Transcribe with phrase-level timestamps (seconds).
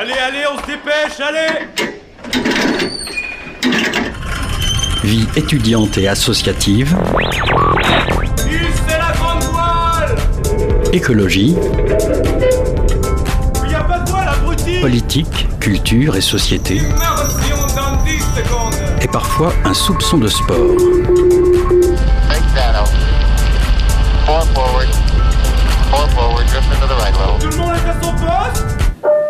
[0.00, 1.66] Allez, allez, on se dépêche, allez
[5.02, 6.96] Vie étudiante et associative.
[8.86, 10.14] c'est la grande voile
[10.92, 11.56] Écologie.
[13.66, 16.76] Il a pas de voile, abruti Politique, culture et société.
[16.76, 20.76] Immersion dans 10 secondes Et parfois un soupçon de sport.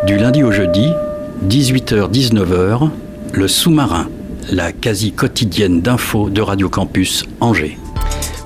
[0.08, 0.90] Du lundi au jeudi,
[1.48, 2.88] 18h-19h,
[3.34, 4.08] le sous-marin,
[4.50, 7.76] la quasi quotidienne d'infos de Radio Campus Angers.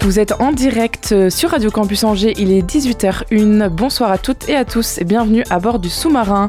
[0.01, 3.69] Vous êtes en direct euh, sur Radio Campus Angers, il est 18h01.
[3.69, 6.49] Bonsoir à toutes et à tous et bienvenue à bord du sous-marin.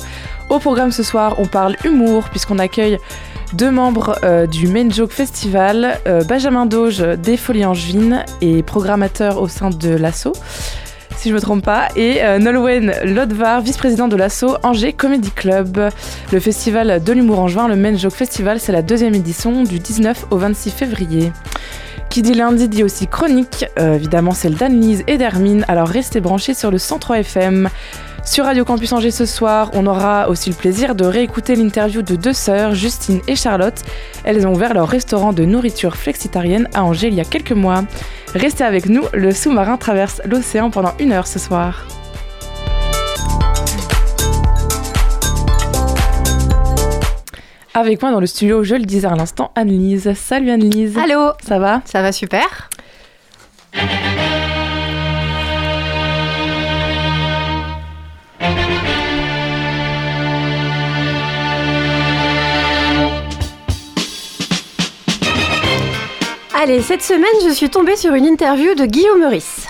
[0.50, 2.98] Au programme ce soir, on parle humour puisqu'on accueille
[3.54, 9.40] deux membres euh, du Main Joke Festival, euh, Benjamin Doge des Folies Angevines et programmateur
[9.40, 10.34] au sein de l'ASSO,
[11.24, 15.90] si je me trompe pas, et euh, Nolwenn Lodvar, vice-président de l'ASSO Angers Comedy Club.
[16.34, 20.26] Le festival de l'humour angevin, le Main Joke Festival, c'est la deuxième édition du 19
[20.32, 21.32] au 26 février.
[22.10, 26.54] Qui dit lundi dit aussi chronique, Euh, évidemment celle d'Anne-Lise et d'Hermine, alors restez branchés
[26.54, 27.70] sur le 103 FM.
[28.26, 32.16] Sur Radio Campus Angers ce soir, on aura aussi le plaisir de réécouter l'interview de
[32.16, 33.82] deux sœurs, Justine et Charlotte.
[34.26, 37.84] Elles ont ouvert leur restaurant de nourriture flexitarienne à Angers il y a quelques mois.
[38.36, 41.86] Restez avec nous, le sous-marin traverse l'océan pendant une heure ce soir.
[47.76, 50.14] Avec moi dans le studio, je le disais à l'instant, Anne-Lise.
[50.16, 50.98] Salut Anne-Lise.
[50.98, 51.82] Allô Ça va?
[51.86, 52.70] Ça va super
[66.64, 69.68] Allez, cette semaine, je suis tombée sur une interview de Guillaume Meurice,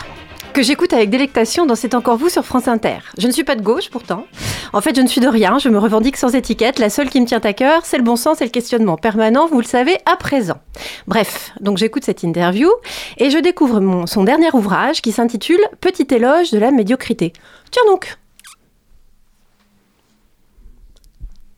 [0.53, 3.00] que j'écoute avec délectation dans C'est encore vous sur France Inter.
[3.17, 4.27] Je ne suis pas de gauche pourtant.
[4.73, 6.77] En fait, je ne suis de rien, je me revendique sans étiquette.
[6.77, 9.47] La seule qui me tient à cœur, c'est le bon sens et le questionnement permanent,
[9.47, 10.59] vous le savez, à présent.
[11.08, 12.69] Bref, donc j'écoute cette interview
[13.17, 17.34] et je découvre son dernier ouvrage qui s'intitule Petit éloge de la médiocrité.
[17.72, 18.19] Tiens donc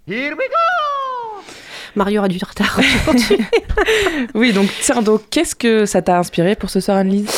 [0.07, 0.94] Here we go
[1.95, 2.79] Mario a du retard.
[2.81, 3.45] je continue.
[4.33, 7.29] Oui, donc tiens, donc qu'est-ce que ça t'a inspiré pour ce soir Anne-Lise?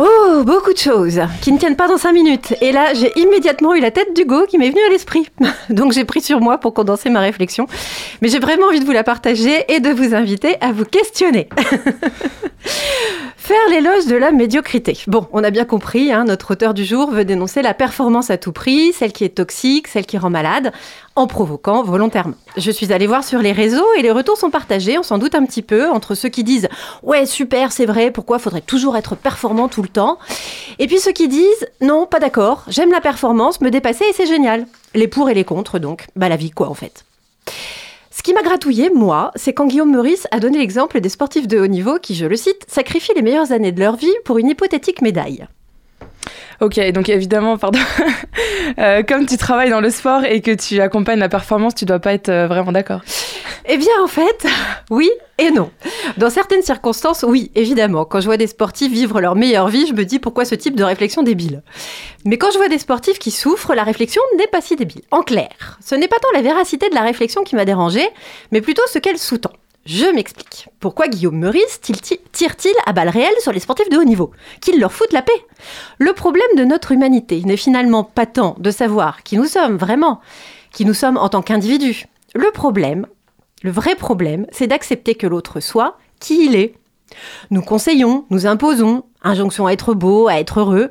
[0.00, 2.54] Oh, beaucoup de choses qui ne tiennent pas dans 5 minutes.
[2.60, 5.28] Et là, j'ai immédiatement eu la tête d'Hugo qui m'est venue à l'esprit.
[5.70, 7.68] Donc j'ai pris sur moi pour condenser ma réflexion.
[8.20, 11.48] Mais j'ai vraiment envie de vous la partager et de vous inviter à vous questionner.
[13.44, 14.96] Faire l'éloge de la médiocrité.
[15.06, 18.38] Bon, on a bien compris, hein, notre auteur du jour veut dénoncer la performance à
[18.38, 20.72] tout prix, celle qui est toxique, celle qui rend malade,
[21.14, 22.36] en provoquant volontairement.
[22.56, 25.34] Je suis allée voir sur les réseaux et les retours sont partagés, on s'en doute
[25.34, 26.70] un petit peu, entre ceux qui disent
[27.02, 30.16] Ouais, super, c'est vrai, pourquoi faudrait toujours être performant tout le temps?
[30.78, 34.26] Et puis ceux qui disent Non, pas d'accord, j'aime la performance, me dépasser et c'est
[34.26, 34.64] génial.
[34.94, 37.04] Les pour et les contre, donc, bah la vie quoi en fait.
[38.16, 41.58] Ce qui m'a gratouillé, moi, c'est quand Guillaume Meurice a donné l'exemple des sportifs de
[41.58, 44.48] haut niveau qui, je le cite, sacrifient les meilleures années de leur vie pour une
[44.48, 45.48] hypothétique médaille.
[46.64, 47.78] Ok, donc évidemment, pardon.
[48.78, 52.00] Euh, comme tu travailles dans le sport et que tu accompagnes la performance, tu dois
[52.00, 53.02] pas être euh, vraiment d'accord.
[53.66, 54.46] Eh bien, en fait,
[54.90, 55.70] oui et non.
[56.16, 58.04] Dans certaines circonstances, oui, évidemment.
[58.04, 60.76] Quand je vois des sportifs vivre leur meilleure vie, je me dis pourquoi ce type
[60.76, 61.62] de réflexion débile.
[62.24, 65.02] Mais quand je vois des sportifs qui souffrent, la réflexion n'est pas si débile.
[65.10, 68.08] En clair, ce n'est pas tant la véracité de la réflexion qui m'a dérangée,
[68.50, 69.52] mais plutôt ce qu'elle sous-tend.
[69.86, 70.68] Je m'explique.
[70.80, 74.30] Pourquoi Guillaume Meurice tire- tire-t-il à balles réelles sur les sportifs de haut niveau?
[74.62, 75.32] Qu'il leur foute la paix
[75.98, 80.20] Le problème de notre humanité n'est finalement pas tant de savoir qui nous sommes vraiment,
[80.72, 82.06] qui nous sommes en tant qu'individus.
[82.34, 83.06] Le problème,
[83.62, 86.74] le vrai problème, c'est d'accepter que l'autre soit qui il est.
[87.50, 90.90] Nous conseillons, nous imposons, injonction à être beau, à être heureux.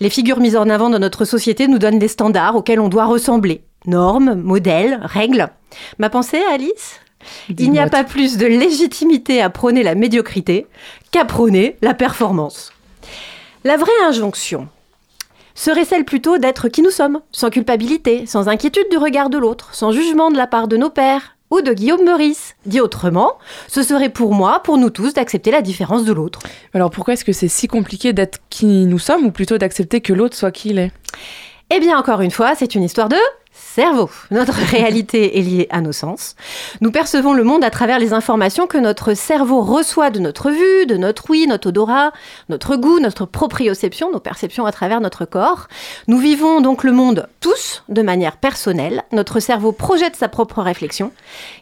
[0.00, 3.06] Les figures mises en avant dans notre société nous donnent des standards auxquels on doit
[3.06, 3.64] ressembler.
[3.86, 5.48] Normes, modèles, règles.
[5.98, 7.00] Ma pensée, Alice?
[7.58, 10.66] Il n'y a pas plus de légitimité à prôner la médiocrité
[11.10, 12.72] qu'à prôner la performance.
[13.64, 14.68] La vraie injonction
[15.54, 19.74] serait celle plutôt d'être qui nous sommes, sans culpabilité, sans inquiétude du regard de l'autre,
[19.74, 22.56] sans jugement de la part de nos pères ou de Guillaume Meurice.
[22.66, 23.38] Dit autrement,
[23.68, 26.40] ce serait pour moi, pour nous tous, d'accepter la différence de l'autre.
[26.72, 30.12] Alors pourquoi est-ce que c'est si compliqué d'être qui nous sommes ou plutôt d'accepter que
[30.12, 30.92] l'autre soit qui il est?
[31.70, 33.16] Eh bien, encore une fois, c'est une histoire de
[33.54, 34.10] cerveau.
[34.30, 36.34] Notre réalité est liée à nos sens.
[36.80, 40.86] Nous percevons le monde à travers les informations que notre cerveau reçoit de notre vue,
[40.86, 42.12] de notre ouïe, notre odorat,
[42.48, 45.68] notre goût, notre proprioception, nos perceptions à travers notre corps.
[46.08, 49.04] Nous vivons donc le monde tous de manière personnelle.
[49.12, 51.12] Notre cerveau projette sa propre réflexion.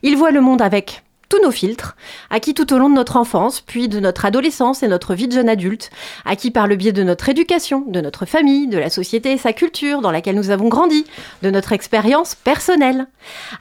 [0.02, 1.96] Il voit le monde avec tous nos filtres,
[2.28, 5.32] acquis tout au long de notre enfance, puis de notre adolescence et notre vie de
[5.32, 5.88] jeune adulte,
[6.26, 9.54] acquis par le biais de notre éducation, de notre famille, de la société et sa
[9.54, 11.06] culture dans laquelle nous avons grandi,
[11.40, 13.06] de notre expérience personnelle.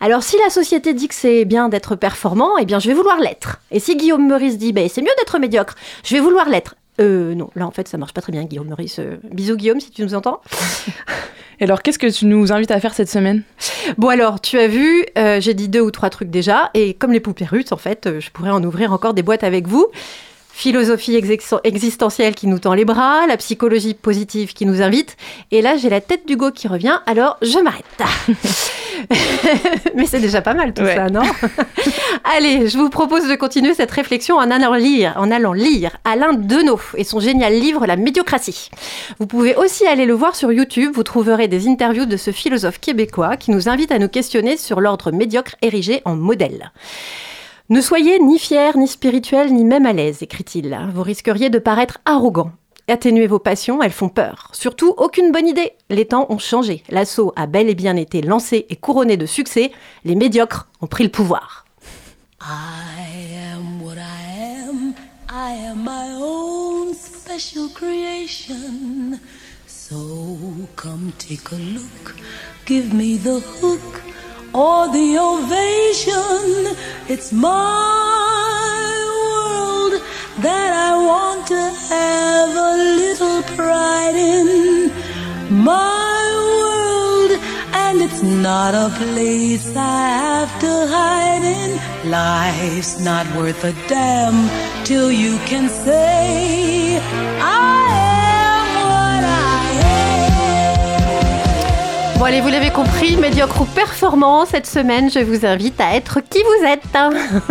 [0.02, 3.22] Alors si la société dit que c'est bien d'être performant, eh bien je vais vouloir
[3.22, 3.62] l'être.
[3.72, 6.76] Et si Guillaume Meurice dit ben, c'est mieux d'être médiocre, je vais vouloir l'être.
[7.00, 9.00] Euh, non, là en fait ça marche pas très bien, Guillaume Meurice.
[9.00, 10.42] Euh, bisous Guillaume si tu nous entends.
[11.62, 13.44] Et alors, qu'est-ce que tu nous invites à faire cette semaine?
[14.00, 17.12] Bon alors, tu as vu, euh, j'ai dit deux ou trois trucs déjà, et comme
[17.12, 19.86] les poupées russes, en fait, euh, je pourrais en ouvrir encore des boîtes avec vous.
[20.54, 21.20] Philosophie
[21.64, 25.18] existentielle qui nous tend les bras, la psychologie positive qui nous invite,
[25.52, 27.86] et là j'ai la tête d'Hugo qui revient, alors je m'arrête.
[29.96, 30.96] Mais c'est déjà pas mal tout Ouais.
[30.96, 31.22] ça, non
[32.36, 36.34] Allez, je vous propose de continuer cette réflexion en allant lire, en allant lire Alain
[36.34, 38.70] Deneau et son génial livre La médiocratie.
[39.20, 42.80] Vous pouvez aussi aller le voir sur YouTube, vous trouverez des interviews de ce philosophe
[42.80, 46.72] québécois qui nous invite à nous questionner sur l'ordre médiocre érigé en modèle.
[47.72, 50.78] Ne soyez ni fier, ni spirituel, ni même à l'aise, écrit-il.
[50.94, 52.52] Vous risqueriez de paraître arrogant.
[52.90, 54.50] Atténuez vos passions, elles font peur.
[54.52, 55.72] Surtout, aucune bonne idée.
[55.90, 56.84] Les temps ont changé.
[56.90, 59.72] L'assaut a bel et bien été lancé et couronné de succès.
[60.04, 61.66] Les médiocres ont pris le pouvoir.
[62.42, 64.94] I what I am.
[65.30, 69.18] I am my own special creation.
[69.66, 69.96] So
[70.76, 72.16] come take a look.
[72.66, 74.11] Give me the hook
[74.54, 76.76] or the ovation.
[77.08, 77.52] It's my
[79.24, 80.02] world
[80.42, 81.64] that I want to
[81.94, 84.92] have a little pride in.
[85.64, 86.24] My
[86.62, 87.32] world,
[87.74, 92.10] and it's not a place I have to hide in.
[92.10, 94.50] Life's not worth a damn
[94.86, 97.00] till you can say,
[97.40, 98.11] I am
[102.22, 106.20] Bon allez, vous l'avez compris, médiocre ou performant, cette semaine, je vous invite à être
[106.22, 106.84] qui vous êtes.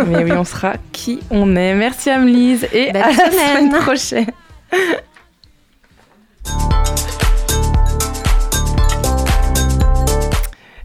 [0.07, 1.75] Mais oui, on sera qui on est.
[1.75, 4.31] Merci Amelise et Belle à la semaine prochaine.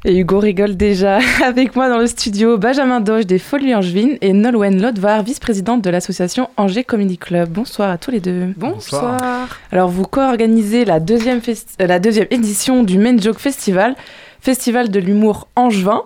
[0.07, 2.59] Et Hugo rigole déjà avec moi dans le studio.
[2.59, 7.49] Benjamin Doge des Folies Angevines et Nolwenn Lodvar, vice-présidente de l'association Angers Comedy Club.
[7.49, 8.53] Bonsoir à tous les deux.
[8.55, 9.47] Bonsoir.
[9.71, 13.95] Alors, vous co-organisez la deuxième, euh, la deuxième édition du Main Joke Festival,
[14.41, 16.03] festival de l'humour angevin,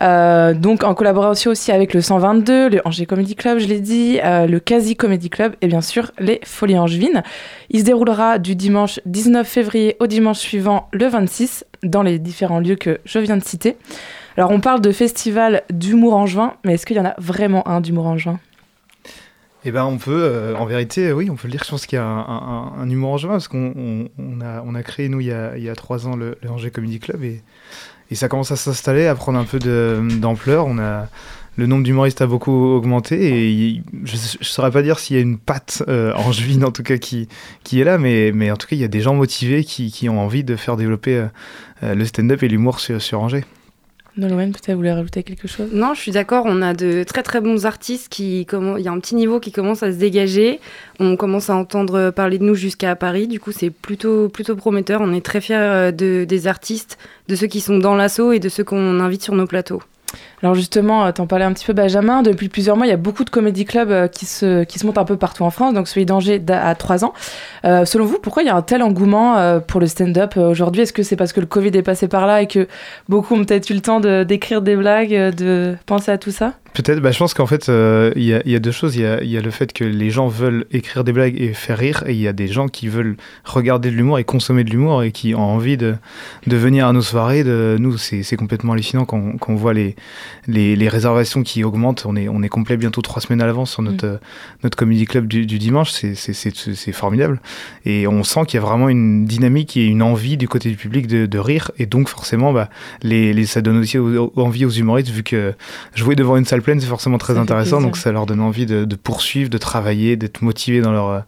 [0.00, 4.18] euh, donc en collaboration aussi avec le 122, le Angers Comedy Club, je l'ai dit,
[4.24, 7.22] euh, le Quasi Comedy Club et bien sûr les Folies Angevines.
[7.68, 12.60] Il se déroulera du dimanche 19 février au dimanche suivant, le 26, dans les différents
[12.60, 13.76] lieux que je viens de citer.
[14.36, 17.80] Alors, on parle de festival d'humour angevin, mais est-ce qu'il y en a vraiment un
[17.80, 18.38] d'humour angevin
[19.64, 21.62] Eh ben, on peut, euh, en vérité, oui, on peut le dire.
[21.64, 25.20] Je pense qu'il y a un, humour angevin parce qu'on on, on a, créé, nous,
[25.20, 27.42] il y a, trois ans, le, le Angers Comedy Club et,
[28.14, 30.68] ça commence à s'installer, à prendre un peu d'ampleur.
[31.58, 35.22] Le nombre d'humoristes a beaucoup augmenté et je ne saurais pas dire s'il y a
[35.22, 37.28] une patte euh, angevine, en tout cas, qui,
[37.72, 40.44] est là, mais, en tout cas, il y a des gens motivés qui, ont envie
[40.44, 41.26] de faire développer euh,
[41.82, 43.44] le stand-up et l'humour sur, sur Angers.
[44.16, 45.70] Nolwenn, peut-être vous voulez rajouter quelque chose?
[45.72, 46.44] Non, je suis d'accord.
[46.46, 49.40] On a de très très bons artistes qui comment il y a un petit niveau
[49.40, 50.60] qui commence à se dégager.
[51.00, 53.26] On commence à entendre parler de nous jusqu'à Paris.
[53.26, 55.00] Du coup, c'est plutôt plutôt prometteur.
[55.00, 56.98] On est très fiers euh, de, des artistes,
[57.28, 59.82] de ceux qui sont dans l'assaut et de ceux qu'on invite sur nos plateaux.
[60.42, 62.96] Alors justement, euh, t'en parlais un petit peu Benjamin, depuis plusieurs mois, il y a
[62.96, 66.04] beaucoup de comédie clubs euh, qui se, montent un peu partout en France, donc celui
[66.06, 67.12] d'Angers d'a- a trois ans.
[67.64, 70.82] Euh, selon vous, pourquoi il y a un tel engouement pour le stand-up aujourd'hui?
[70.82, 72.66] Est-ce que c'est parce que le Covid est passé par là et que
[73.08, 76.54] beaucoup ont peut-être eu le temps d'écrire des blagues, de penser à tout ça?
[76.74, 78.96] Peut-être, bah, je pense qu'en fait, euh, il y, a, il y a deux choses.
[78.96, 81.38] Il y a, il y a le fait que les gens veulent écrire des blagues
[81.38, 84.24] et faire rire, et il y a des gens qui veulent regarder de l'humour et
[84.24, 85.96] consommer de l'humour et qui ont envie de,
[86.46, 87.44] de venir à nos soirées.
[87.44, 89.96] De, nous, c'est complètement hallucinant quand, on- quand on voit les,
[90.46, 92.04] les, les réservations qui augmentent.
[92.06, 94.16] On est, on est complet bientôt trois semaines à l'avance sur notre, euh,
[94.62, 95.90] notre comedy club du, du dimanche.
[95.92, 96.14] C'est-
[96.92, 97.40] formidable.
[97.84, 100.76] Et on sent qu'il y a vraiment une dynamique et une envie du côté du
[100.76, 101.70] public de, de rire.
[101.78, 102.70] Et donc, forcément, bah,
[103.02, 105.52] les, les, ça donne aussi au- au- envie aux humoristes, vu que
[105.94, 107.80] jouer devant une salle pleine, c'est forcément très Ça intéressant.
[107.80, 111.24] Donc, ça leur donne envie de, de poursuivre, de travailler, d'être motivés dans leur,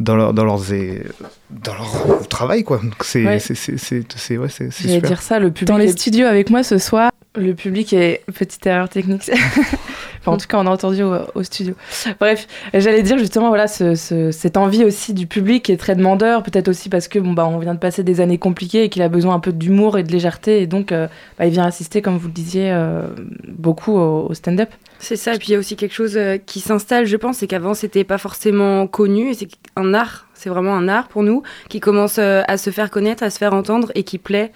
[0.00, 1.02] dans leur, dans leurs, é-
[1.50, 2.78] dans leur travail, quoi.
[2.78, 3.38] Donc, c'est, Ouais.
[3.38, 5.02] c'est, c'est, c'est, c'est- ouais, c'est, super.
[5.02, 5.68] dire ça, le public.
[5.68, 8.22] Dans les studios avec moi ce soir, le public est.
[8.32, 9.30] Petite erreur technique.
[10.28, 11.74] enfin, en tout cas, on a entendu au, au studio.
[12.20, 15.94] Bref, j'allais dire justement, voilà, ce- ce- cette envie aussi du public qui est très
[15.94, 18.88] demandeur, peut-être aussi parce que bon, bah, on vient de passer des années compliquées et
[18.88, 21.08] qu'il a besoin un peu d'humour et de légèreté, et donc euh,
[21.38, 23.02] bah, il vient assister, comme vous le disiez, euh,
[23.48, 24.68] beaucoup au, au stand-up.
[25.00, 25.34] C'est ça.
[25.34, 27.74] Et puis il y a aussi quelque chose euh, qui s'installe, je pense, c'est qu'avant
[27.74, 29.30] c'était pas forcément connu.
[29.30, 30.26] Et c'est un art.
[30.34, 33.54] C'est vraiment un art pour nous qui commence à se faire connaître, à se faire
[33.54, 34.52] entendre et qui plaît.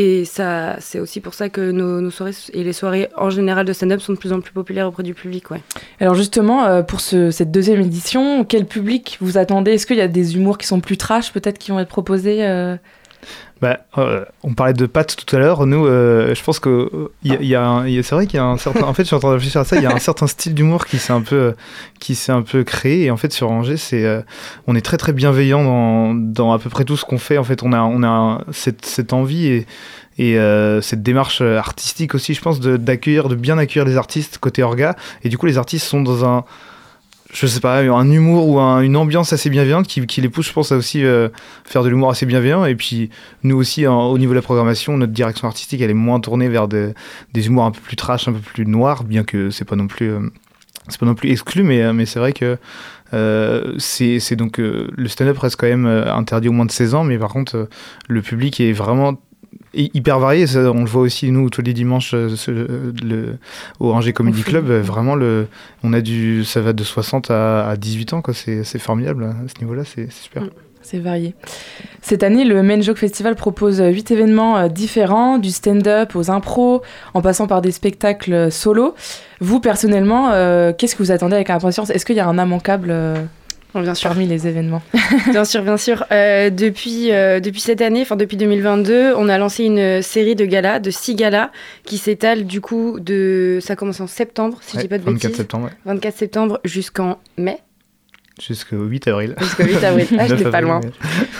[0.00, 3.72] Et ça, c'est aussi pour ça que nos, soirées et les soirées en général de
[3.72, 5.50] stand-up sont de plus en plus populaires auprès du public.
[5.50, 5.60] Ouais.
[5.98, 9.72] Alors justement, euh, pour ce- cette deuxième édition, quel public vous attendez?
[9.72, 12.46] Est-ce qu'il y a des humours qui sont plus trash peut-être qui vont être proposés
[12.46, 12.76] euh
[13.60, 15.66] Bah, euh, on parlait de pâtes tout à l'heure.
[15.66, 18.82] Nous, euh, je pense que y a- c'est vrai qu'il y a un certain.
[18.84, 19.76] En fait, je suis en train de réfléchir ça.
[19.76, 21.54] Il y a un certain style d'humour qui s'est un peu,
[21.98, 23.04] qui s'est un peu créé.
[23.06, 24.20] Et en fait, sur Angers, c'est, euh,
[24.68, 27.36] on est très très bienveillant dans, dans à peu près tout ce qu'on fait.
[27.36, 29.66] En fait, on a, on a cette, envie et
[30.20, 30.36] et
[30.82, 34.96] cette démarche artistique aussi, je pense, d'accueillir, de bien accueillir les artistes côté orga.
[35.22, 36.44] Et du coup, les artistes sont dans un
[37.32, 40.52] je sais pas, un humour ou un- une ambiance assez bienveillante qui, les pousse, je
[40.52, 41.28] pense, à aussi euh,
[41.64, 42.64] faire de l'humour assez bienveillant.
[42.64, 43.10] Et puis,
[43.42, 46.48] nous aussi, en- au niveau de la programmation, notre direction artistique, elle est moins tournée
[46.48, 46.94] vers des,
[47.34, 50.10] humours un peu plus trash, un peu plus noirs, bien que c'est pas non plus.
[50.10, 50.20] euh,
[50.98, 52.56] pas non plus exclu, mais, euh, c'est vrai que
[53.78, 57.28] c'est donc le stand-up reste quand même interdit au moins de 16 ans, mais par
[57.30, 57.68] contre,
[58.08, 59.20] le public est vraiment
[59.74, 60.46] hyper varié.
[60.46, 62.50] Ça, on le voit aussi, nous, tous les dimanches euh, ce-
[63.04, 63.38] le,
[63.80, 64.42] au Angers Comedy.
[64.42, 64.70] Club.
[64.70, 65.46] euh, Vraiment, le,
[65.82, 68.22] on a du, ça va de 60 à, à 18 ans.
[68.22, 68.34] quoi.
[68.34, 69.84] C'est c'est formidable à ce niveau-là.
[69.84, 70.42] C'est c'est super.
[70.44, 70.50] Mm.
[70.80, 71.34] C'est varié.
[72.00, 76.30] Cette année, le Main Joke Festival propose euh, huit événements euh, différents, du stand-up aux
[76.30, 76.80] impros,
[77.12, 78.94] en passant par des spectacles euh, solo.
[79.40, 81.90] Vous, personnellement, euh, qu'est-ce que vous attendez avec impatience?
[81.90, 83.16] Est-ce qu'il y a un immanquable euh,
[83.74, 84.08] bien sûr.
[84.10, 84.82] parmi les événements
[85.30, 86.04] Bien sûr, bien sûr.
[86.12, 90.44] Euh, depuis, euh, depuis cette année, enfin depuis 2022, on a lancé une série de
[90.44, 91.50] galas, de six galas,
[91.84, 93.58] qui s'étalent du coup de.
[93.60, 95.36] Ça commence en septembre, si je Ouais, dis pas de 24 bêtises.
[95.36, 95.72] septembre, ouais.
[95.84, 97.58] 24 septembre jusqu'en mai,
[98.40, 99.34] jusqu'au 8 avril.
[99.40, 100.06] jusqu'au 8 avril.
[100.18, 100.80] Ah, 9 j'étais pas loin.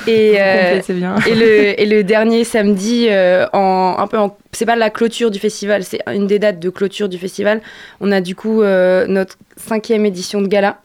[0.07, 1.17] Et, euh, bien.
[1.27, 5.31] et, le, et le dernier samedi, euh, en, un peu en, c'est pas la clôture
[5.31, 7.61] du festival, c'est une des dates de clôture du festival.
[8.01, 10.81] On a du coup euh, notre cinquième édition de gala,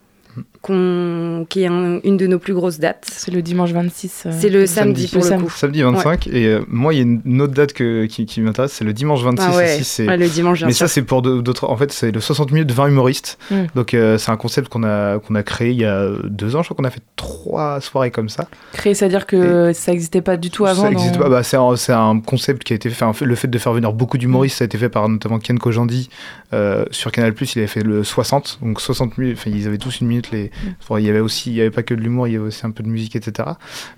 [0.64, 3.06] qu'on, qui est un- une de nos plus grosses dates.
[3.12, 4.24] C'est le dimanche 26.
[4.26, 5.06] euh, C'est le samedi.
[5.06, 5.50] samedi, pour Le coup.
[5.54, 6.26] Samedi 25.
[6.28, 8.92] Et euh, moi, il y a une autre date que, qui, qui m'intéresse, c'est le
[8.92, 10.02] dimanche 26 Ah ouais, aussi.
[10.06, 10.88] Ouais, le dimanche, Mais sûr.
[10.88, 11.68] ça, c'est pour d'autres.
[11.68, 13.38] En fait, c'est le 60 minutes de 20 humoristes.
[13.50, 13.56] Mm.
[13.74, 16.62] Donc, euh, c'est un concept qu'on a, qu'on a créé il y a deux ans.
[16.62, 18.48] Je crois qu'on a fait trois soirées comme ça.
[18.72, 20.82] Créé, c'est-à-dire que ça n'existait pas du tout avant.
[20.82, 21.28] Ça existe dans- pas.
[21.28, 23.04] Bah, c'est un, concept qui a été fait.
[23.04, 25.58] enfin, le fait de faire venir beaucoup d'humoristes, ça a été fait par notamment Ken
[25.58, 26.08] Kojandi
[26.52, 27.34] euh, sur Canal+.
[27.40, 29.36] Il avait fait le 60, donc 60 minutes.
[29.38, 30.30] Enfin, ils avaient tous une minute.
[30.32, 30.50] Les.
[30.98, 32.64] Il y avait aussi, il y avait pas que de l'humour, il y avait aussi
[32.64, 33.50] un peu de musique, etc.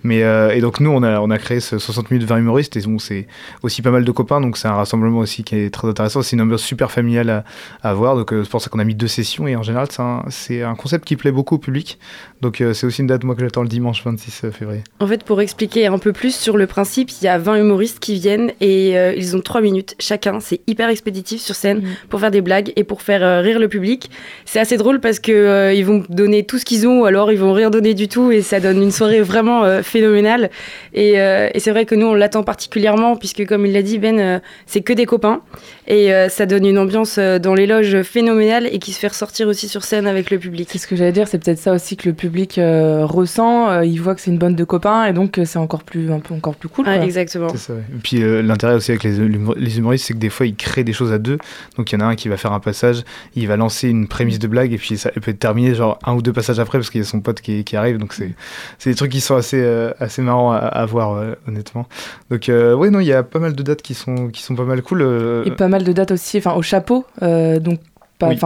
[0.03, 2.77] Mais euh, et donc nous, on a, on a créé ce 60 minutes 20 humoristes.
[2.77, 3.27] Et bon, c'est
[3.63, 6.23] aussi pas mal de copains, donc c'est un rassemblement aussi qui est très intéressant.
[6.23, 7.45] C'est une ambiance super familiale
[7.83, 8.17] à, voir.
[8.17, 9.47] Donc euh, c'est pour ça qu'on a mis deux sessions.
[9.47, 11.99] Et en général, c'est un, c'est un concept qui plaît beaucoup au public.
[12.43, 14.83] Donc euh, c'est aussi une date moi que j'attends le dimanche 26 février.
[15.01, 17.99] En fait, pour expliquer un peu plus sur le principe, il y a 20 humoristes
[17.99, 20.41] qui viennent et euh, ils ont 3 minutes chacun.
[20.41, 21.89] C'est hyper expéditif sur scène Mhm.
[22.11, 24.11] pour faire des blagues et pour faire euh, rire le public.
[24.45, 27.33] C'est assez drôle parce que euh, ils vont donner tout ce qu'ils ont ou alors
[27.33, 30.51] ils vont rien donner du tout et ça donne une soirée vraiment euh, phénoménale.
[30.93, 33.99] Et, euh, et c'est vrai que nous, on l'attend particulièrement puisque, comme il l'a dit,
[33.99, 35.41] Ben, euh, c'est que des copains
[35.87, 39.09] et euh, ça donne une ambiance euh, dans les loges phénoménale et qui se fait
[39.09, 40.69] ressortir aussi sur scène avec le public.
[40.71, 42.27] C'est ce que j'allais dire, c'est peut-être ça aussi que le public
[42.59, 43.69] euh, ressent.
[43.71, 46.13] euh, il voit que c'est une bande de copains et donc euh, c'est encore plus,
[46.13, 46.87] un peu encore plus cool.
[46.87, 47.49] Ouais, exactement.
[47.51, 47.81] C'est ça, ouais.
[47.95, 50.55] Et puis euh, l'intérêt aussi avec les, humo- les humoristes, c'est que des fois ils
[50.57, 51.39] créent des choses à deux.
[51.77, 53.03] Donc il y en a un qui va faire un passage,
[53.35, 56.15] il va lancer une prémisse de blague et puis ça peut être terminé genre un
[56.15, 57.99] ou deux passages après parce qu'il y a son pote qui, qui arrive.
[57.99, 58.33] Donc c'est
[58.79, 61.87] c'est des trucs qui sont assez, euh, assez marrants à, à voir, euh, honnêtement.
[62.31, 64.55] Donc euh, ouais, non, il y a pas mal de dates qui sont, qui sont
[64.55, 65.03] pas mal cool.
[65.03, 67.05] euh, Et pas mal de dates aussi, enfin au chapeau.
[67.23, 67.81] euh, donc,
[68.19, 68.39] pas, Oui.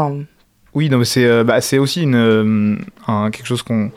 [0.74, 2.76] Oui, non, c'est euh, bah, c'est aussi une, euh,
[3.08, 3.90] un- quelque chose qu'on,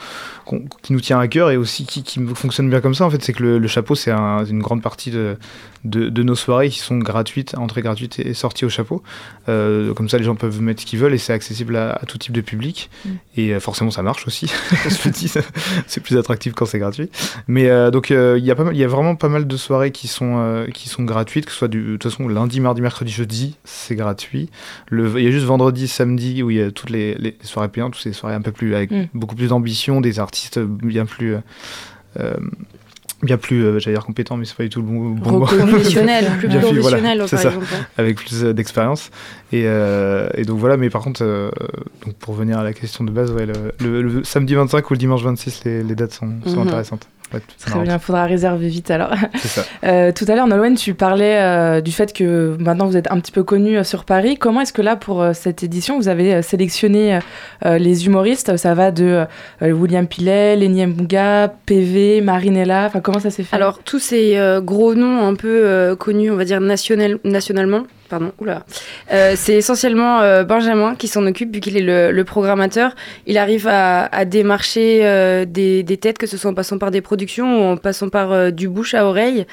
[0.82, 3.06] qui nous tient à cœur et aussi qui, qui fonctionne bien comme ça.
[3.06, 5.38] En fait, c'est que le, le chapeau, c'est un- une grande partie de,
[5.86, 9.02] de, de nos soirées qui sont gratuites, entrée gratuite et sortie au chapeau.
[9.50, 12.06] Euh, comme ça, les gens peuvent mettre ce qu'ils veulent et c'est accessible à, à
[12.06, 12.90] tout type de public.
[13.06, 13.10] Mm.
[13.38, 14.48] Et euh, forcément, ça marche aussi.
[14.90, 15.32] Se le dit,
[15.88, 17.10] c'est plus attractif quand c'est gratuit.
[17.48, 19.58] Mais euh, donc, il y a pas mal- il y a vraiment pas mal de
[19.58, 22.82] soirées qui sont, qui sont gratuites, que ce soit du, de toute façon lundi, mardi,
[22.82, 24.50] mercredi, jeudi, c'est gratuit.
[24.92, 27.94] Il y a juste vendredi, samedi où il y a toutes les, les soirées payantes,
[27.94, 29.08] toutes ces soirées un peu plus avec Mm.
[29.14, 31.40] beaucoup plus d'ambition, des artistes bien plus, euh,
[32.20, 32.34] euh,
[33.22, 35.46] bien plus, euh, j'allais dire compétents, mais c'est pas du tout le bon, bon mot.
[35.46, 37.50] Professionnel, plus Bien voilà, professionnel, c'est par ça.
[37.50, 37.66] exemple.
[37.74, 37.86] hein.
[37.98, 39.12] avec plus euh, d'expérience.
[39.52, 41.24] Et, euh, et donc voilà, mais par contre,
[42.06, 44.94] donc pour revenir à la question de base, ouais, le, le- le samedi 25 ou
[44.94, 46.68] le dimanche 26, les, les dates sont, sont Mhm.
[46.68, 47.08] intéressantes.
[47.34, 49.14] Ouais, très bien, faudra réserver vite alors.
[49.44, 49.64] Ça.
[49.84, 53.20] Euh, tout à l'heure, Nolwenn, tu parlais euh, du fait que maintenant vous êtes un
[53.20, 54.38] petit peu connu euh, sur Paris.
[54.38, 57.20] Comment est-ce que là, pour euh, cette édition, vous avez euh, sélectionné
[57.66, 58.56] euh, les humoristes?
[58.56, 59.26] Ça va de
[59.62, 62.86] euh, William Pilet, Lenny Mbunga, PV, Marinella.
[62.86, 63.56] Enfin, comment ça s'est fait?
[63.56, 67.84] Alors, tous ces euh, gros noms un peu euh, connus, on va dire national, nationalement,
[68.10, 68.64] pardon, oula.
[69.12, 72.96] Euh, c'est essentiellement euh, Benjamin qui s'en occupe, vu qu'il est le, programmateur.
[73.28, 77.62] Il arrive à, démarcher euh, des, têtes, que ce soit en passant par des productions
[77.62, 79.46] ou en passant par du bouche à oreille.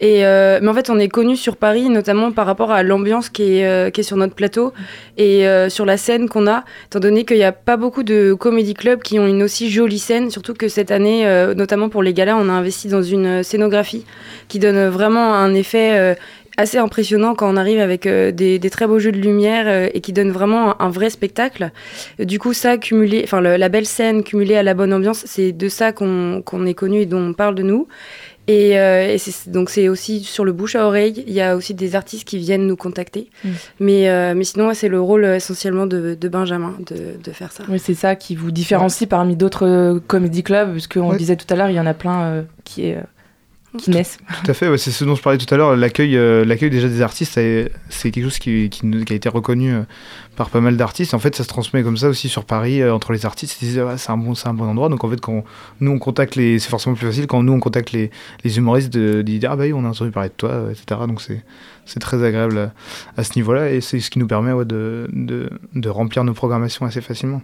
[0.00, 3.58] Et, mais en fait, on est connu sur Paris, notamment par rapport à l'ambiance qui,
[3.58, 4.72] est, sur notre plateau
[5.16, 8.74] et sur la scène qu'on a, étant donné qu'il n'y a pas beaucoup de comédie
[8.74, 11.24] clubs qui ont une aussi jolie scène, surtout que cette année,
[11.56, 14.04] notamment pour les galas, on a investi dans une scénographie
[14.48, 16.16] qui donne vraiment un effet
[16.56, 19.88] assez impressionnant quand on arrive avec euh, des, des très beaux jeux de lumière euh,
[19.92, 21.70] et qui donne vraiment un, un vrai spectacle.
[22.18, 25.68] Du coup, ça cumulé, enfin la belle scène cumulée à la bonne ambiance, c'est de
[25.68, 27.88] ça qu'on qu'on est connu et dont on parle de nous.
[28.46, 29.16] Et, euh, et
[29.50, 31.24] donc c'est aussi sur le bouche à oreille.
[31.26, 33.30] Il y a aussi des artistes qui viennent nous contacter.
[33.42, 33.48] Mm.
[33.80, 37.52] Mais, euh, mais sinon, ouais, c'est le rôle essentiellement de, de Benjamin de, de faire
[37.52, 37.64] ça.
[37.70, 41.12] Oui, c'est ça qui vous différencie parmi d'autres euh, comédie clubs, parce qu'on Ouais.
[41.12, 43.00] le disait tout à l'heure, il y en a plein euh, qui, est, euh,
[43.78, 44.18] qui naissent.
[44.44, 45.76] Tout à fait, ouais, c'est ce dont je parlais tout à l'heure.
[45.76, 49.28] L'accueil, euh, l'accueil déjà des artistes, c'est quelque chose qui, qui, nous- qui a été
[49.28, 49.82] reconnu euh,
[50.36, 51.14] par pas mal d'artistes.
[51.14, 53.60] En fait, ça se transmet comme ça aussi sur Paris euh, entre les artistes.
[53.62, 54.88] Ils disent ouais, c'est un bon, c'est un bon endroit.
[54.88, 55.44] Donc en fait, quand
[55.80, 58.10] nous on contacte les, c'est forcément plus facile quand nous on contacte les,
[58.44, 61.00] les humoristes de, de dire ah bah oui, on a entendu parler de toi, etc.
[61.08, 61.42] Donc c'est
[61.86, 62.72] c'est très agréable à,
[63.20, 66.32] à ce niveau-là et c'est ce qui nous permet ouais, de, de, de remplir nos
[66.32, 67.42] programmations assez facilement.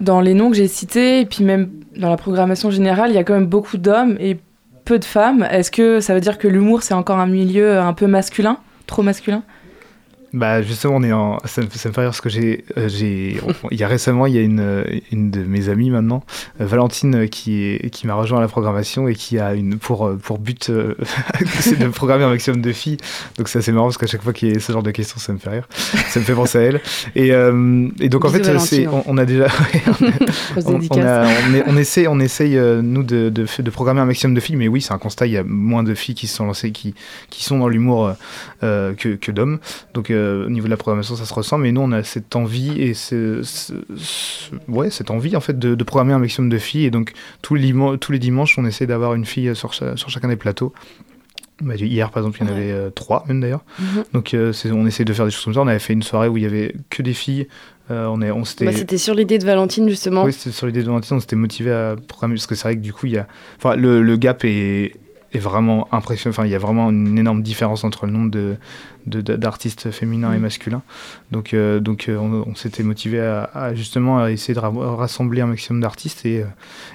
[0.00, 3.18] Dans les noms que j'ai cités, et puis même dans la programmation générale, il y
[3.18, 4.36] a quand même beaucoup d'hommes et
[4.86, 5.46] peu de femmes.
[5.50, 8.56] Est-ce que ça veut dire que l'humour, c'est encore un milieu un peu masculin?
[8.86, 9.42] Trop masculin?
[10.32, 11.38] Bah justement, on est en...
[11.44, 13.40] ça, me, ça me fait rire parce que j'ai, euh, j'ai,
[13.70, 16.24] il y a récemment, il y a une, une de mes amies maintenant,
[16.60, 19.78] euh, Valentine, euh, qui, est, qui m'a rejoint à la programmation et qui a une
[19.78, 20.94] pour pour but, euh,
[21.60, 22.98] c'est de programmer un maximum de filles.
[23.38, 25.18] Donc c'est assez marrant parce qu'à chaque fois qu'il y a ce genre de questions,
[25.18, 25.68] ça me fait rire,
[26.08, 26.80] ça me fait penser à elle.
[27.14, 27.28] Et,
[28.00, 29.46] et donc en Bisous, fait, c'est, on, on a déjà,
[30.66, 31.26] on, a-
[31.66, 31.76] on,
[32.20, 35.26] essaye, nous de, de, de programmer un maximum de filles, mais oui, c'est un constat.
[35.26, 36.94] Il y a moins de filles qui se sont lancées, qui,
[37.30, 38.12] qui sont dans l'humour
[38.60, 39.58] que, que d'hommes.
[39.94, 41.58] Donc euh, au niveau de la programmation, ça se ressent.
[41.58, 45.58] Mais nous, on a cette envie et ce, ce- ce- ouais, cette envie en fait
[45.58, 46.86] de, de programmer un maximum de filles.
[46.86, 50.08] Et donc tous les, tous les dimanches, on essaie d'avoir une fille sur, cha- sur
[50.10, 50.72] chacun des plateaux.
[51.62, 53.64] Bah, hier, par exemple, il y en avait euh, trois, même d'ailleurs.
[53.78, 54.04] Mhm.
[54.12, 55.60] Donc, euh, on essaie de faire des choses comme ça.
[55.62, 57.48] On avait fait une soirée où il y avait que des filles.
[57.90, 58.66] Euh, on est, on s'était.
[58.66, 60.24] Bah, C'était sur l'idée de Valentine, justement.
[60.24, 62.76] Oui, c'était sur l'idée de Valentine, on s'était motivé à programmer parce que c'est vrai
[62.76, 64.96] que du coup, il y a, enfin, le, le gap est,
[65.36, 66.32] est vraiment impressionnant.
[66.34, 68.56] Enfin, il y a vraiment une énorme différence entre le nombre de
[69.06, 70.42] d'artistes féminins et Mm.
[70.42, 70.82] masculins.
[71.30, 74.72] Donc, euh, donc, euh, on, on s'était motivé à, à justement à essayer de ra-
[74.96, 76.46] rassembler un maximum d'artistes et euh,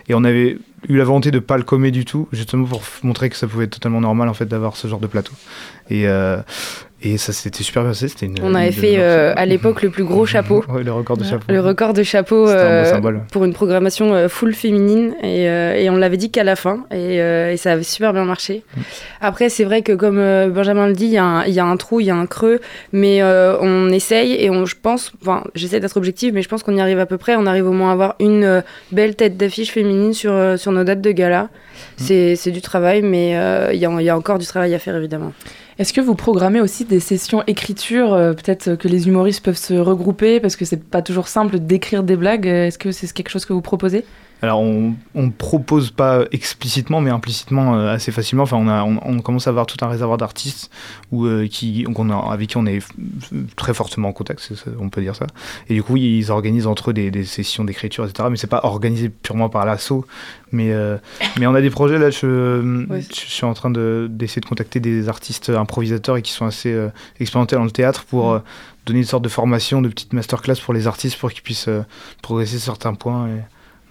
[0.10, 0.58] et on avait
[0.90, 3.64] eu la volonté de pas le commer du tout, justement pour montrer que ça pouvait
[3.66, 5.32] être totalement normal en fait d'avoir ce genre de plateau.
[5.90, 6.42] Et euh,
[7.04, 8.08] et ça s'était super bien passé.
[8.08, 8.36] C'était une.
[8.44, 10.64] On avait une- fait euh, à l'époque le plus gros chapeau.
[10.70, 11.46] Ouais, le record de chapeau.
[11.50, 15.98] Le record de chapeau un pour une programmation euh, full féminine et, euh, et on
[15.98, 18.64] l'avait dit qu'à la fin et, et ça avait super bien marché.
[18.76, 18.82] Mm.
[19.22, 20.18] Après c'est vrai que comme
[20.52, 22.16] Benjamin le dit, il y, a un- il y a un trou, il y a
[22.16, 22.60] un creux,
[22.94, 26.76] mais on essaye et on, je pense, enfin j'essaie d'être objective, mais je pense qu'on
[26.76, 27.36] y arrive à peu près.
[27.36, 31.02] On arrive au moins à avoir une belle tête d'affiche féminine sur, sur nos dates
[31.02, 31.50] de gala.
[32.00, 32.36] Mm.
[32.36, 33.30] C'est du travail, mais
[33.74, 35.34] il y, a, il y a encore du travail à faire évidemment.
[35.80, 39.74] Est-ce que vous programmez aussi des sessions écriture euh, Peut-être que les humoristes peuvent se
[39.74, 42.48] regrouper parce que c'est pas toujours simple d'écrire des blagues.
[42.48, 44.06] Euh, Est-ce que c'est quelque chose que vous proposez?
[44.42, 48.44] Alors, on ne propose pas explicitement, mais implicitement euh, assez facilement.
[48.44, 50.72] Enfin, on, a, on, on commence à avoir tout un réservoir d'artistes
[51.12, 52.84] où, euh, qui, a, avec qui on est
[53.56, 55.28] très fortement en contact, on peut dire ça.
[55.70, 58.30] Et du coup, ils organisent entre eux des, des sessions d'écriture, etc.
[58.32, 60.06] Mais c'est pas organisé purement par l'assaut.
[60.52, 60.98] Mais, euh,
[61.40, 62.10] mais on a des projets là.
[62.10, 66.76] Je, suis en train de, d'essayer de contacter des artistes improvisateurs et qui sont assez
[67.20, 68.40] expérimentés dans le théâtre pour euh,
[68.86, 71.70] donner une sorte de formation, de petite masterclass pour les artistes pour qu'ils puissent
[72.24, 73.28] progresser sur certains points.
[73.28, 73.42] Et,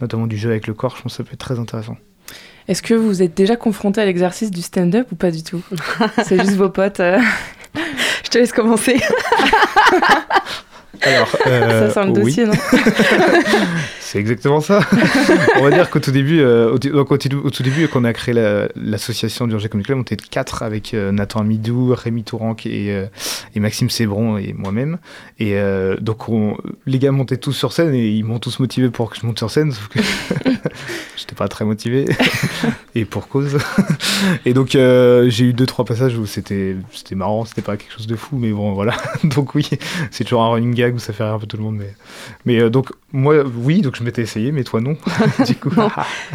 [0.01, 1.97] notamment du jeu avec le corps, je pense que ça peut être très intéressant.
[2.69, 5.63] Est-ce que vous êtes déjà confronté à l'exercice du stand-up ou pas du tout?
[6.25, 7.01] C'est juste vos potes.
[7.01, 7.19] euh,
[8.25, 9.01] Je te laisse commencer.
[11.03, 12.53] Alors, euh, ça, c'est le oui, dossier, non
[14.01, 14.81] c'est exactement ça.
[15.59, 18.01] on va dire qu'au tout début, euh, au, donc, au tout, au tout début, quand
[18.01, 21.41] on a créé la- l'association du Angers Comedy Club, on était quatre avec euh, Nathan
[21.41, 23.07] Amidou, Rémi Touranque et, euh,
[23.55, 24.99] et Maxime Sébron et moi-même.
[25.39, 28.91] Et euh, donc, on- les gars montaient tous sur scène et ils m'ont tous motivé
[28.91, 30.01] pour que je monte sur scène, sauf que
[31.17, 32.07] j'étais pas très motivé
[32.97, 33.59] et pour cause.
[34.45, 37.93] et donc, euh, j'ai eu deux trois passages où c'était c'était marrant, c'était pas quelque
[37.93, 38.97] chose de fou, mais bon, voilà.
[39.25, 39.69] donc oui,
[40.11, 41.77] c'est toujours un running gag où ça fait rire un peu tout le monde.
[41.77, 41.93] Mais,
[42.45, 44.97] mais euh, donc, moi, oui, donc je m'étais essayé, mais toi, non.
[45.47, 45.91] du coup, Non.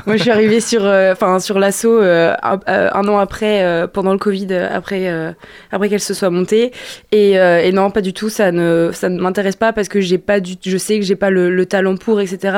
[0.05, 4.11] Moi, je suis arrivée sur, euh, enfin, sur l'assaut euh, un, un an après, pendant
[4.11, 5.35] le Covid, après,
[5.71, 6.71] après qu'elle se soit montée.
[7.11, 8.29] Et, et non, pas du tout.
[8.29, 11.15] Ça ne, ça ne m'intéresse pas parce que j'ai pas du, je sais que j'ai
[11.15, 12.57] pas le, le talent pour, etc.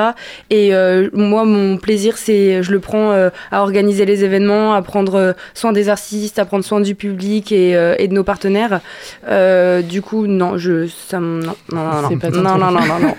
[0.50, 0.72] Et
[1.12, 5.88] moi, mon plaisir, c'est, je le prends à organiser les événements, à prendre soin des
[5.88, 8.80] artistes, à prendre soin du public et, et de nos partenaires.
[9.28, 12.98] Euh, du coup, non, je, ça, non, non, non, non, pas non, non, non, non,
[13.00, 13.14] non.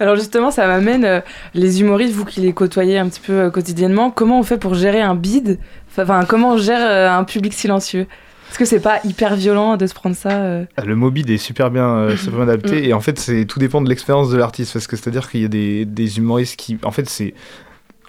[0.00, 1.20] Alors justement, ça m'amène euh,
[1.54, 4.74] les humoristes, vous qui les côtoyez un petit peu euh, quotidiennement, comment on fait pour
[4.74, 5.58] gérer un bide?
[5.96, 8.06] Enfin, comment on gère euh, un public silencieux?
[8.50, 10.64] Est-ce que c'est pas hyper violent de se prendre ça euh?
[10.82, 13.80] Le mobile est super bien, euh, super bien adapté et en fait c'est tout dépend
[13.82, 16.56] de l'expérience de l'artiste parce que c'est à dire qu'il y a des, des humoristes
[16.56, 17.34] qui en fait c'est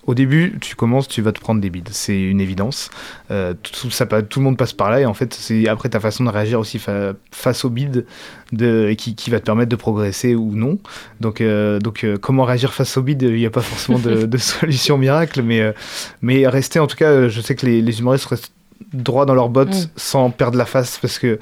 [0.07, 1.89] au début tu commences tu vas te prendre des bides.
[1.91, 2.89] C'est une évidence.
[3.31, 5.89] Euh, tout, ça, pa- tout le monde passe par là et en fait c'est après
[5.89, 8.05] ta façon de réagir aussi fa- face au bide
[8.51, 10.79] de, qui, qui va te permettre de progresser ou non.
[11.19, 14.25] Donc, euh, donc euh, comment réagir face au bide il n'y a pas forcément de,
[14.25, 15.73] de solution miracle mais,
[16.21, 18.53] mais rester en tout cas je sais que les, les humoristes restent
[18.93, 19.89] droit dans leurs bottes Mm.
[19.97, 21.37] sans perdre la face parce que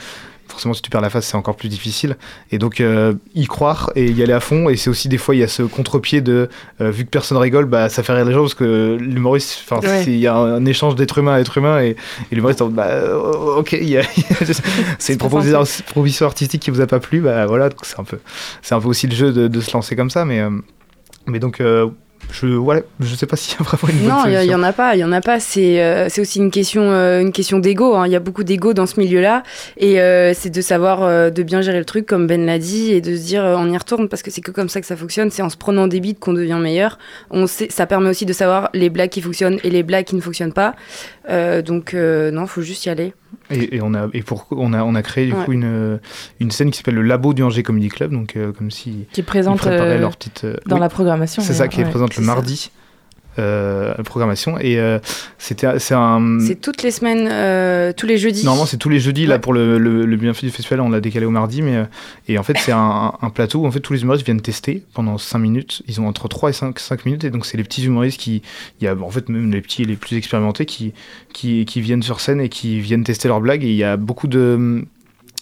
[0.58, 2.18] forcément si tu perds la face c'est encore plus difficile.
[2.52, 4.70] Et donc euh, y croire et y aller à fond.
[4.70, 6.50] Et c'est aussi des fois il y a ce contre-pied de
[6.82, 9.86] euh, vu que personne rigole bah ça fait rire les gens parce que l'humoriste enfin
[9.88, 10.04] Ouais.
[10.08, 11.96] il y a un échange d'être humain à être humain et,
[12.32, 14.04] et l'humoriste bah euh, ok il y a-
[15.00, 17.70] c'est une proposition, proposition artistique qui vous a pas plu bah voilà.
[17.70, 18.20] Donc c'est un peu
[18.62, 20.50] c'est un peu aussi le jeu de, de se lancer comme ça mais euh,
[21.28, 21.62] mais donc
[22.32, 24.64] je voilà je sais pas s'il y a vraiment une bonne Non, il y, en
[24.64, 25.40] a pas, il y en a pas.
[25.40, 27.96] C'est euh, c'est aussi une question, euh, une question d'ego.
[27.96, 28.06] hein.
[28.08, 29.44] Il y a beaucoup d'ego dans ce milieu-là,
[29.78, 33.02] et euh, c'est de savoir de bien gérer le truc, comme Ben l'a dit, et
[33.02, 35.32] de se dire on y retourne parce que c'est que comme ça que ça fonctionne.
[35.32, 36.98] C'est en se prenant des bides qu'on devient meilleur.
[37.32, 40.16] On sait, ça permet aussi de savoir les blagues qui fonctionnent et les blagues qui
[40.16, 40.76] ne fonctionnent pas.
[41.66, 43.14] Donc non, faut juste y aller.
[43.50, 45.46] Et, et on a et pour on a on a créé du Ouais.
[45.46, 46.00] coup une
[46.40, 49.22] une scène qui s'appelle le labo du Angers Comedy Club donc euh, comme si qui
[49.22, 51.86] ils présente préparaient euh, leur petite euh, dans oui, la programmation c'est ça qui est
[51.86, 51.90] ouais.
[51.90, 52.72] présente le mardi
[53.40, 55.00] euh, programmation et euh,
[55.38, 58.44] c'était c'est un C'est toutes les semaines, euh, tous les jeudis.
[58.44, 59.26] Normalement, c'est tous les jeudis.
[59.26, 61.62] Là, pour le, le, le bienfait du festival, on l'a décalé au mardi.
[61.62, 61.84] Mais,
[62.28, 64.84] et en fait, c'est un, un plateau où en fait, tous les humoristes viennent tester
[64.94, 65.84] pendant 5 minutes.
[65.88, 67.24] Ils ont entre 3 et 5, 5 minutes.
[67.24, 68.42] Et donc, c'est les petits humoristes qui.
[68.82, 70.94] Il y a en fait même les petits et les plus expérimentés qui,
[71.34, 73.64] qui, qui viennent sur scène et qui viennent tester leurs blagues.
[73.64, 74.86] Et il y a beaucoup de.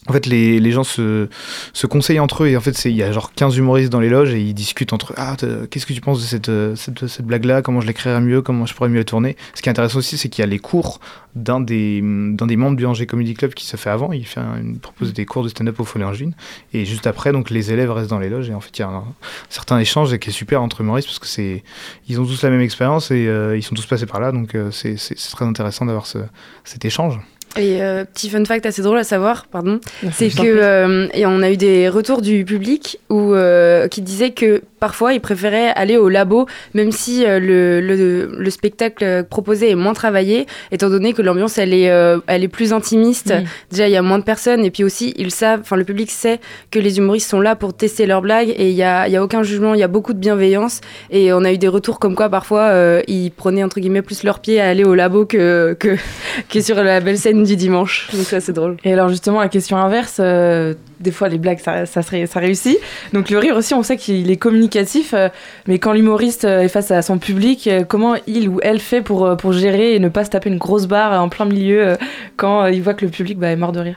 [0.08, 1.28] En fait, les, gens se,
[1.74, 2.48] se conseillent entre eux.
[2.48, 4.94] Et en fait, il y a genre 15 humoristes dans les loges et ils discutent
[4.94, 5.16] entre eux.
[5.18, 5.36] Ah,
[5.72, 7.64] qu'est-ce que tu penses de cette, euh, cette, blague-là?
[7.64, 8.44] Comment je l'écrirais mieux?
[8.44, 9.36] Comment je pourrais mieux la tourner?
[9.56, 11.00] Ce qui est intéressant aussi, c'est qu'il y a les cours
[11.36, 14.12] d'un des, des membres du Angers Comedy Club qui se fait avant.
[14.12, 14.42] Il, fait
[14.82, 16.36] propose des cours de stand-up au Angevine.
[16.74, 18.50] Et juste après, donc, les élèves restent dans les loges.
[18.50, 19.06] Et en fait, il y a un,
[19.50, 21.64] certain échange qui est super entre humoristes parce que c'est,
[22.08, 24.32] ils ont tous la même expérience et euh, ils sont tous passés par là.
[24.32, 24.96] Donc, euh, c'est,
[25.32, 26.20] très intéressant d'avoir ce,
[26.64, 27.20] cet échange.
[27.58, 29.80] Et euh, petit fun fact assez drôle à savoir, pardon,
[30.12, 34.32] c'est que euh, et on a eu des retours du public où euh, qui disaient
[34.32, 39.76] que parfois ils préféraient aller au labo même si le, le, le spectacle proposé est
[39.76, 41.86] moins travaillé étant donné que l'ambiance elle est
[42.28, 43.46] elle est plus intimiste Oui.
[43.72, 46.12] déjà il y a moins de personnes et puis aussi ils savent enfin le public
[46.12, 46.40] sait
[46.72, 49.24] que les humoristes sont là pour tester leurs blagues et il y a y a
[49.24, 52.14] aucun jugement il y a beaucoup de bienveillance et on a eu des retours comme
[52.16, 52.72] quoi parfois
[53.08, 55.96] ils prenaient entre guillemets plus leur pied à aller au labo que que,
[56.50, 58.10] que sur la belle scène du dimanche.
[58.14, 58.78] Donc ça c'est drôle.
[58.84, 62.40] Et alors justement, la question inverse, euh, des fois les blagues, ça, ça, serait- ça
[62.40, 62.78] réussit.
[63.14, 65.30] Donc le rire aussi, on sait qu'il est communicatif, euh,
[65.68, 69.02] mais quand l'humoriste euh, est face à son public, euh, comment il ou elle fait
[69.02, 71.98] pour, pour gérer et ne pas se taper une grosse barre en plein milieu
[72.38, 73.96] quand il voit que le public bah, est mort de rire?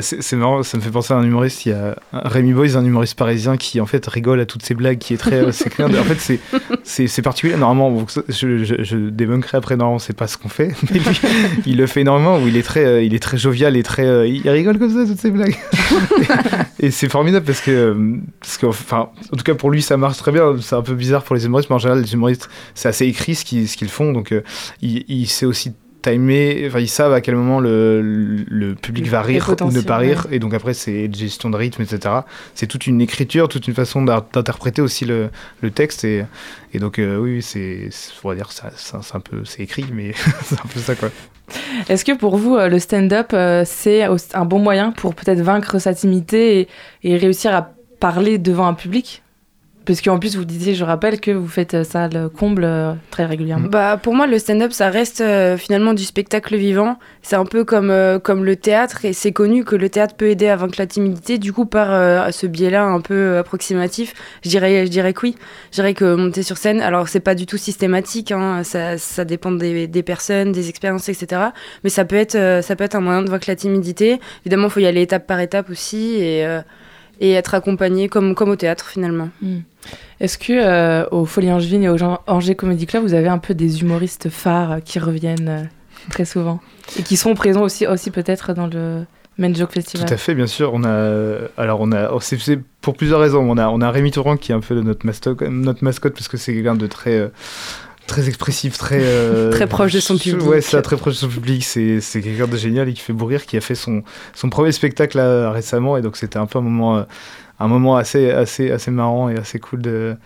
[0.00, 1.64] C'est c'est marrant, ça me fait penser à un humoriste.
[1.66, 4.74] Il y a Rémi Boys, un humoriste parisien qui en fait rigole à toutes ces
[4.74, 5.36] blagues, qui est très.
[5.36, 6.38] euh, c'est en fait,
[6.84, 7.56] c'est- particulier.
[7.56, 9.76] Normalement, je, je, je débunkerai après.
[9.76, 11.20] Normalement, c'est pas ce qu'on fait, mais lui,
[11.66, 12.38] il le fait énormément.
[12.38, 14.04] Où il est très, euh, il est très jovial et très.
[14.06, 15.56] euh, il rigole comme ça toutes ces blagues.
[16.80, 17.96] et c'est formidable parce que,
[18.40, 20.56] parce que, enfin, en tout cas pour lui, ça marche très bien.
[20.60, 23.34] C'est un peu bizarre pour les humoristes, mais en général, les humoristes, c'est assez écrit
[23.34, 24.12] ce qu'ils font.
[24.12, 24.34] Donc,
[24.82, 25.72] il sait aussi
[26.10, 28.00] timer, enfin ils savent à quel moment le,
[28.48, 31.82] le public va rire ou ne pas rire, et donc après c'est gestion de rythme,
[31.82, 32.14] etc.
[32.54, 35.30] C'est toute une écriture, toute une façon d'interpréter aussi le,
[35.62, 36.24] le texte, et,
[36.74, 37.88] et donc euh, oui, c'est,
[38.24, 40.12] on va dire ça, ça- c'est un peu, c'est écrit, mais
[40.44, 41.10] c'est un peu ça quoi.
[41.88, 44.02] Est-ce que pour vous, euh, le stand-up, euh, c'est
[44.34, 46.68] un bon moyen pour peut-être vaincre sa timidité et,
[47.04, 49.22] et réussir à parler devant un public?
[49.86, 52.92] Parce qu'en plus, vous disiez, je rappelle que vous faites euh, ça le comble euh,
[53.12, 53.68] très régulièrement.
[53.68, 56.98] Bah, pour moi, le stand-up, ça reste euh, finalement du spectacle vivant.
[57.22, 60.48] C'est un peu comme, comme le théâtre, et c'est connu que le théâtre peut aider
[60.48, 61.38] à vaincre la timidité.
[61.38, 65.36] Du coup, par ce biais-là un peu approximatif, je dirais, je dirais que oui.
[65.70, 69.24] Je dirais que monter sur scène, alors c'est pas du tout systématique, hein, ça, ça
[69.24, 71.42] dépend des, des personnes, des expériences, etc.
[71.82, 74.20] Mais ça peut, être, ça peut être un moyen de vaincre la timidité.
[74.44, 76.46] Évidemment, il faut y aller étape par étape aussi, et.
[77.20, 79.28] Et être accompagné comme, comme au théâtre finalement.
[80.20, 83.38] Est-ce que euh, au Folie Angevine et au Jean- Angers Comedy Club, vous avez un
[83.38, 85.62] peu des humoristes phares qui reviennent euh,
[86.10, 86.60] très souvent
[86.98, 89.04] et qui seront présents aussi, aussi peut-être dans le
[89.38, 90.06] Main Joke Festival?
[90.06, 90.72] Tout à fait, bien sûr.
[90.72, 93.40] On a, alors on a, oh, c'est c'est pour plusieurs raisons.
[93.48, 96.28] On a, on a Rémi Touran qui est un peu notre mascotte, notre mascotte parce
[96.28, 97.28] que c'est quelqu'un de très, euh,
[98.06, 100.46] très expressif, très, euh, Très proche de son public.
[100.46, 101.64] Ouais, ça, très proche de son public.
[101.64, 104.02] C'est, c'est quelqu'un de génial et qui fait bourrir, qui a fait son,
[104.34, 106.98] son premier spectacle là, récemment et donc c'était un peu un moment.
[106.98, 107.02] euh,
[107.58, 110.16] un moment assez, assez, assez marrant et assez cool de,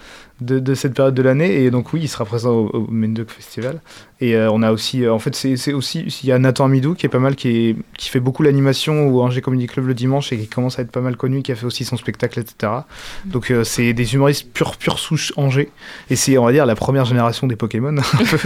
[0.41, 1.63] de, de cette période de l'année.
[1.63, 3.81] Et donc, oui, il sera présent au, au Mendoc Festival.
[4.23, 6.95] Et euh, on a aussi, euh, en fait, c'est aussi, il y a Nathan Amidou
[6.95, 9.95] qui est pas mal, qui, est, qui fait beaucoup l'animation au Angers Comedy Club le
[9.95, 12.39] dimanche et qui commence à être pas mal connu, qui a fait aussi son spectacle,
[12.39, 12.73] etc.
[13.25, 15.71] Donc, euh, c'est des humoristes pure, pure souche Angers.
[16.11, 17.97] Et c'est, on va dire, la première génération des Pokémon,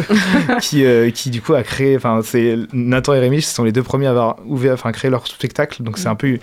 [0.60, 3.82] qui, qui, du coup, a créé, enfin, c'est Nathan et Rémi, ce sont les deux
[3.82, 5.82] premiers à avoir ouvert, enfin, créé leur spectacle.
[5.82, 6.38] Donc, c'est un peu,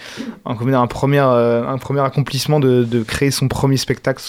[0.46, 4.22] un, un premier, un premier accomplissement de, de créer son premier spectacle,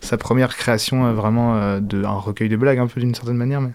[0.00, 3.36] sa première création euh, vraiment euh, de un recueil de blagues, un peu d'une certaine
[3.36, 3.60] manière.
[3.60, 3.70] Mais...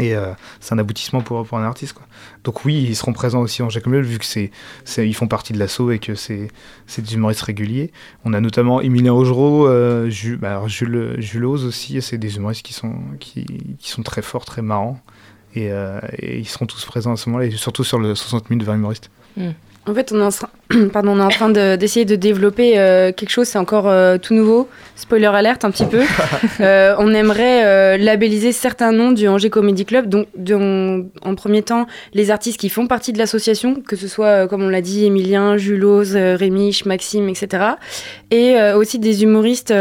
[0.00, 1.92] Et euh, c'est un aboutissement pour, pour un artiste.
[1.92, 2.04] Quoi.
[2.42, 4.50] Donc oui, ils seront présents aussi en Jacques vu que c'est,
[4.84, 6.48] c'est, ils font partie de l'assaut et que c'est,
[6.88, 7.92] c'est des humoristes réguliers.
[8.24, 9.68] On a notamment Emilien Augereau,
[10.08, 13.46] Jules, bah, Jules, Jules Ose aussi, c'est des humoristes qui sont, qui,
[13.78, 15.00] qui sont très forts, très marrants.
[15.54, 15.70] Et,
[16.22, 18.74] ils seront tous présents à ce moment-là, et surtout sur le 60 000 de 20
[18.74, 19.10] humoristes.
[19.86, 20.48] En fait, on est en, train-
[20.92, 24.16] Pardon, on est en train de- d'essayer de, développer euh, quelque chose, c'est encore euh,
[24.16, 24.66] tout nouveau.
[24.96, 26.00] Spoiler alerte un petit peu.
[26.60, 30.08] Euh, on aimerait labelliser certains noms du Angers Comedy Club.
[30.08, 30.26] Donc,
[31.22, 34.68] en premier temps, les artistes qui font partie de l'association, que ce soit, comme on
[34.68, 37.64] l'a dit, Emilien, Julos, euh, Rémiche, Maxime, etc.
[38.30, 39.74] Et aussi des humoristes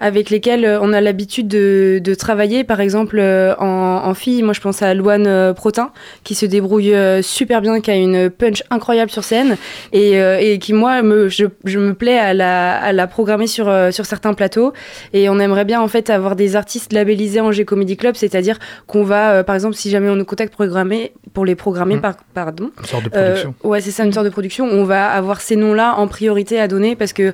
[0.00, 2.64] avec lesquels on a l'habitude de, de travailler.
[2.64, 3.64] Par exemple, en,
[4.04, 5.90] en fille, moi je pense à Loane Protin,
[6.24, 9.49] qui se débrouille super bien, qui a une punch incroyable sur scène
[9.92, 13.46] et, euh, et qui moi me, je, je me plais à la, à la programmer
[13.46, 14.72] sur, euh, sur certains plateaux
[15.12, 19.04] et on aimerait bien en fait avoir des artistes labellisés Angers Comedy Club c'est-à-dire qu'on
[19.04, 22.70] va euh, par exemple si jamais on nous contacte programmer pour les programmer par, pardon
[22.78, 23.54] Une sorte de production.
[23.64, 24.64] ouais, c'est ça, une sorte de production.
[24.66, 27.32] On va avoir ces noms-là en priorité à donner parce que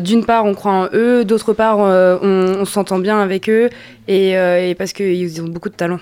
[0.00, 3.70] d'une part, on croit en eux, d'autre part, on, on s'entend bien avec eux
[4.08, 6.00] et, euh, et parce qu'ils ont beaucoup de talent.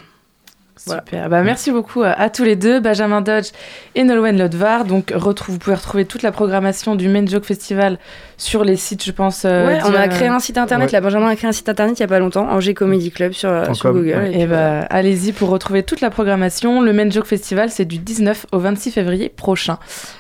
[0.85, 1.03] Voilà.
[1.07, 1.29] Super.
[1.31, 3.47] Bah, merci beaucoup à, à tous les deux, Benjamin Dodge
[3.95, 4.85] et Nolwenn Lodvar.
[4.85, 7.99] Donc, retrouve, vous pouvez retrouver toute la programmation du Main Joke Festival
[8.37, 9.45] sur les sites, je pense.
[9.47, 10.93] euh, ouais, on a créé un site internet, ouais.
[10.93, 13.33] là, Benjamin a créé un site internet il y a pas longtemps, Angers Comedy Club
[13.33, 14.17] sur, euh, Point sur com, Google.
[14.19, 14.41] ouais.
[14.41, 16.83] et bah, allez-y pour retrouver toute la programmation.
[16.83, 19.79] Le Main Joke Festival, c'est du 19 au 26 février prochain.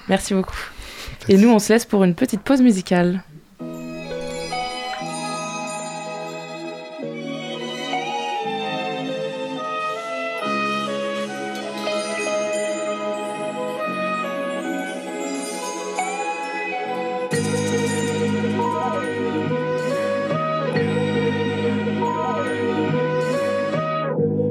[0.08, 0.56] Merci beaucoup.
[1.28, 3.20] Et nous, on se laisse pour une petite pause musicale.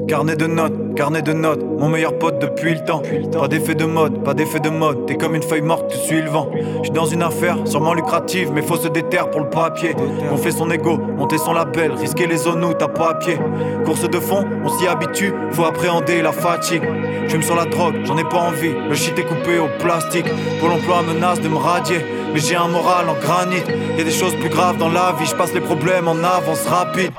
[0.08, 3.02] Carnet de notes, carnet de notes, mon meilleur pote depuis le temps.
[3.32, 6.22] Pas d'effet de mode, pas d'effet de mode, t'es comme une feuille morte, tu suis
[6.22, 6.48] le vent.
[6.82, 9.96] J'suis dans une affaire, sûrement lucrative, mais faut se déterre pour le papier.
[10.32, 13.36] On fait son ego, monter son label, risquer les zones où t'as pas à pied.
[13.84, 16.82] Course de fond, on s'y habitue, faut appréhender la fatigue.
[17.26, 20.26] J'fume sur la drogue, j'en ai pas envie, le shit est coupé au plastique.
[20.60, 21.98] Pour l'emploi menace de me radier,
[22.32, 23.64] mais j'ai un moral en granit.
[23.98, 27.10] Y des choses plus graves dans la vie, je passe les problèmes en avance rapide.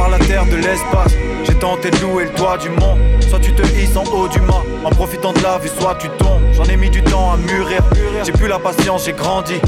[0.00, 1.12] Voir la terre de l'espace.
[1.44, 2.98] J'ai tenté de louer le toit du monde.
[3.28, 6.08] Soit tu te hisses en haut du mât, en profitant de la vue, soit tu
[6.16, 6.40] tombes.
[6.54, 7.82] J'en ai mis du temps à mûrir.
[8.24, 9.60] J'ai plus la patience, j'ai grandi.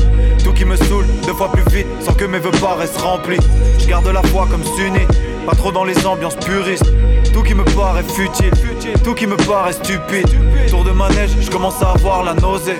[0.42, 3.40] Tout qui me saoule, deux fois plus vite, sans que mes vœux paraissent remplis.
[3.78, 5.06] Je garde la foi comme Sunni,
[5.44, 6.90] pas trop dans les ambiances puristes.
[7.34, 8.52] Tout qui me paraît futile,
[9.04, 10.30] tout qui me paraît stupide.
[10.70, 12.78] Tour de manège, je commence à avoir la nausée.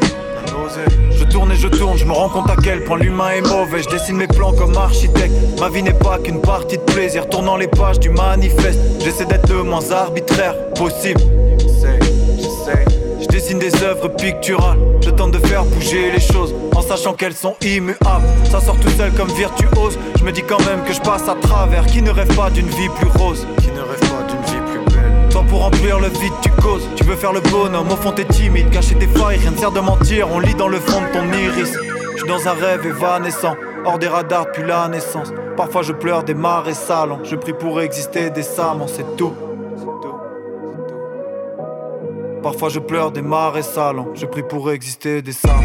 [1.11, 3.83] Je tourne et je tourne, je me rends compte à quel point l'humain est mauvais.
[3.83, 5.33] Je dessine mes plans comme architecte.
[5.61, 7.29] Ma vie n'est pas qu'une partie de plaisir.
[7.29, 11.21] Tournant les pages du manifeste, j'essaie d'être le moins arbitraire possible.
[13.21, 14.79] Je dessine des œuvres picturales.
[15.01, 18.27] Je tente de faire bouger les choses en sachant qu'elles sont immuables.
[18.51, 19.99] Ça sort tout seul comme virtuose.
[20.19, 21.87] Je me dis quand même que je passe à travers.
[21.87, 23.47] Qui ne rêve pas d'une vie plus rose?
[25.49, 26.89] Pour remplir le vide, tu causes.
[26.97, 28.71] Tu veux faire le bonhomme, au fond t'es timide.
[28.71, 30.29] Cacher tes failles, rien ne sert de mentir.
[30.31, 31.77] On lit dans le fond de ton iris.
[32.13, 35.33] Je suis dans un rêve évanescent, hors des radars depuis la naissance.
[35.57, 37.21] Parfois je pleure des marais salants.
[37.25, 39.33] Je prie pour exister décemment, c'est tout.
[42.43, 44.09] Parfois je pleure des marais salants.
[44.15, 45.63] Je prie pour exister décemment.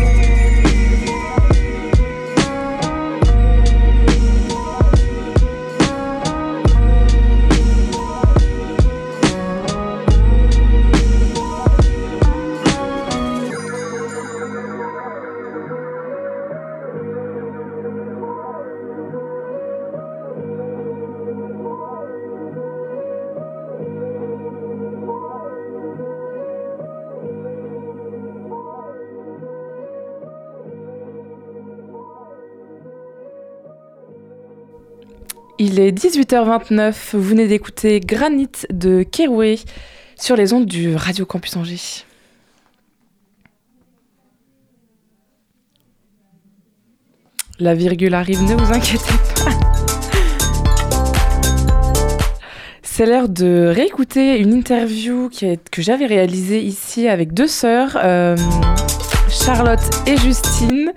[35.60, 39.58] Il est 18h29, vous venez d'écouter Granit de Keroué
[40.15, 42.06] sur les ondes du Radio Campus Angers.
[47.60, 49.52] La virgule arrive, ne vous inquiétez pas.
[52.84, 58.38] C'est l'heure de réécouter une interview que j'avais réalisée ici avec deux sœurs, euh,
[59.28, 60.93] Charlotte et Justine.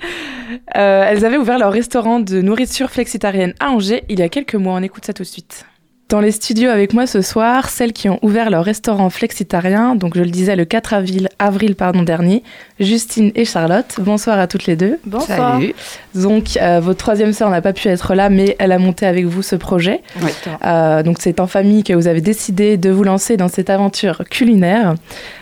[0.76, 4.54] Euh, elles avaient ouvert leur restaurant de nourriture flexitarienne à Angers il y a quelques
[4.54, 4.74] mois.
[4.74, 5.66] On écoute ça tout de suite.
[6.10, 10.16] Dans les studios avec moi ce soir, celles qui ont ouvert leur restaurant flexitarien, donc
[10.16, 12.42] je le disais le 4 avril, avril pardon, dernier,
[12.80, 13.94] Justine et Charlotte.
[14.00, 14.98] Bonsoir à toutes les deux.
[15.06, 15.60] Bonsoir.
[15.60, 15.72] Salut.
[16.16, 19.26] Donc euh, votre troisième sœur n'a pas pu être là, mais elle a monté avec
[19.26, 20.00] vous ce projet.
[20.20, 20.32] Oui.
[20.66, 24.24] Euh, donc c'est en famille que vous avez décidé de vous lancer dans cette aventure
[24.28, 24.96] culinaire.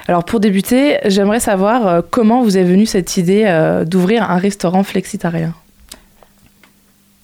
[0.06, 4.36] Alors pour débuter, j'aimerais savoir euh, comment vous est venue cette idée euh, d'ouvrir un
[4.36, 5.54] restaurant flexitarien?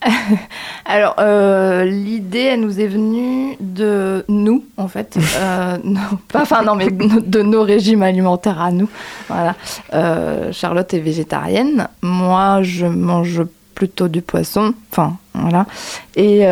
[0.85, 5.17] Alors, euh, l'idée, elle nous est venue de nous, en fait.
[5.37, 8.89] Euh, non, pas, enfin, non, mais de nos régimes alimentaires à nous.
[9.29, 9.57] Voilà.
[9.93, 11.89] Euh, Charlotte est végétarienne.
[12.03, 13.43] Moi, je mange
[13.75, 14.75] plutôt du poisson.
[14.93, 15.67] Enfin, voilà.
[16.15, 16.47] Et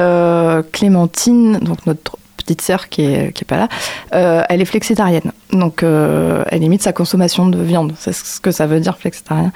[0.73, 3.69] Clémentine, donc notre petite sœur qui est, qui est pas là,
[4.15, 5.33] euh, elle est flexitarienne.
[5.53, 7.93] Donc, euh, elle limite sa consommation de viande.
[7.99, 9.53] C'est ce que ça veut dire, flexitarien.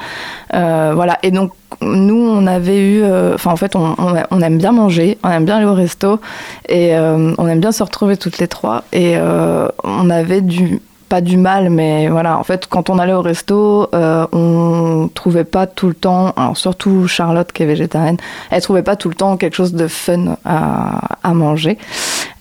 [0.55, 1.19] Euh, voilà.
[1.23, 3.05] Et donc, nous, on avait eu.
[3.35, 6.21] Enfin, en fait, on, aime bien manger, on aime bien aller au resto,
[6.69, 8.85] et on aime bien se retrouver toutes les trois.
[8.93, 9.17] Et
[9.85, 10.81] on avait du.
[11.09, 15.45] Pas du mal, mais voilà, en fait, quand on allait au resto, euh, on trouvait
[15.45, 18.17] pas tout le temps, alors surtout Charlotte qui est végétarienne,
[18.51, 21.79] elle trouvait pas tout le temps quelque chose de fun à manger.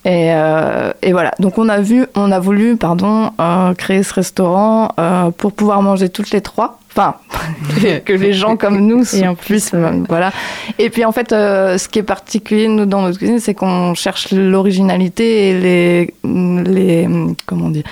[0.06, 4.14] Et, euh, et voilà, donc on a vu, on a voulu, pardon, euh, créer ce
[4.14, 6.80] restaurant euh, pour pouvoir manger toutes les trois.
[6.92, 7.16] Enfin,
[8.06, 9.34] que les gens comme nous Et en
[9.74, 10.32] euh, voilà.
[10.80, 14.32] Et puis en fait, ce qui est particulier nous dans notre cuisine, c'est qu'on cherche
[14.32, 17.10] l'originalité et les, les,
[17.48, 17.84] comment on dit,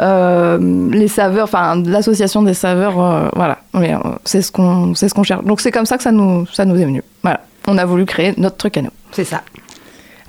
[0.00, 3.58] euh, les saveurs, enfin l'association des saveurs, euh, voilà.
[3.74, 5.44] Mais, euh, c'est ce qu'on, c'est ce qu'on cherche.
[5.44, 7.02] Donc c'est comme ça que ça nous, ça nous est venu.
[7.22, 7.40] Voilà.
[7.66, 8.90] On a voulu créer notre truc à nous.
[9.12, 9.42] C'est ça.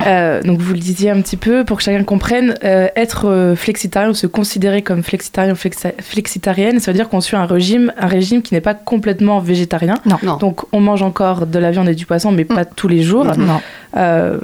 [0.08, 3.56] Euh, donc vous le disiez un petit peu pour que chacun comprenne, euh, être euh,
[3.56, 7.46] flexitarien ou se considérer comme flexitarien ou flexa- flexitarienne, ça veut dire qu'on suit un
[7.46, 9.96] régime, un régime qui n'est pas complètement végétarien.
[10.06, 10.18] Non.
[10.24, 10.38] Non.
[10.38, 13.26] Donc on mange encore de la viande et du poisson, mais pas tous les jours.
[13.38, 13.62] Non.
[13.98, 14.38] Euh,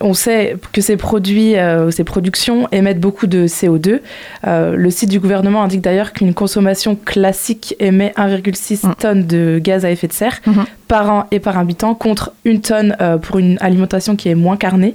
[0.00, 4.00] on sait que ces produits, euh, ces productions émettent beaucoup de CO2.
[4.46, 8.94] Euh, le site du gouvernement indique d'ailleurs qu'une consommation classique émet 1,6 Mm.
[8.98, 10.64] tonnes de gaz à effet de serre Mhm.
[10.88, 14.94] par an et par habitant, contre une tonne pour une alimentation qui est moins carnée.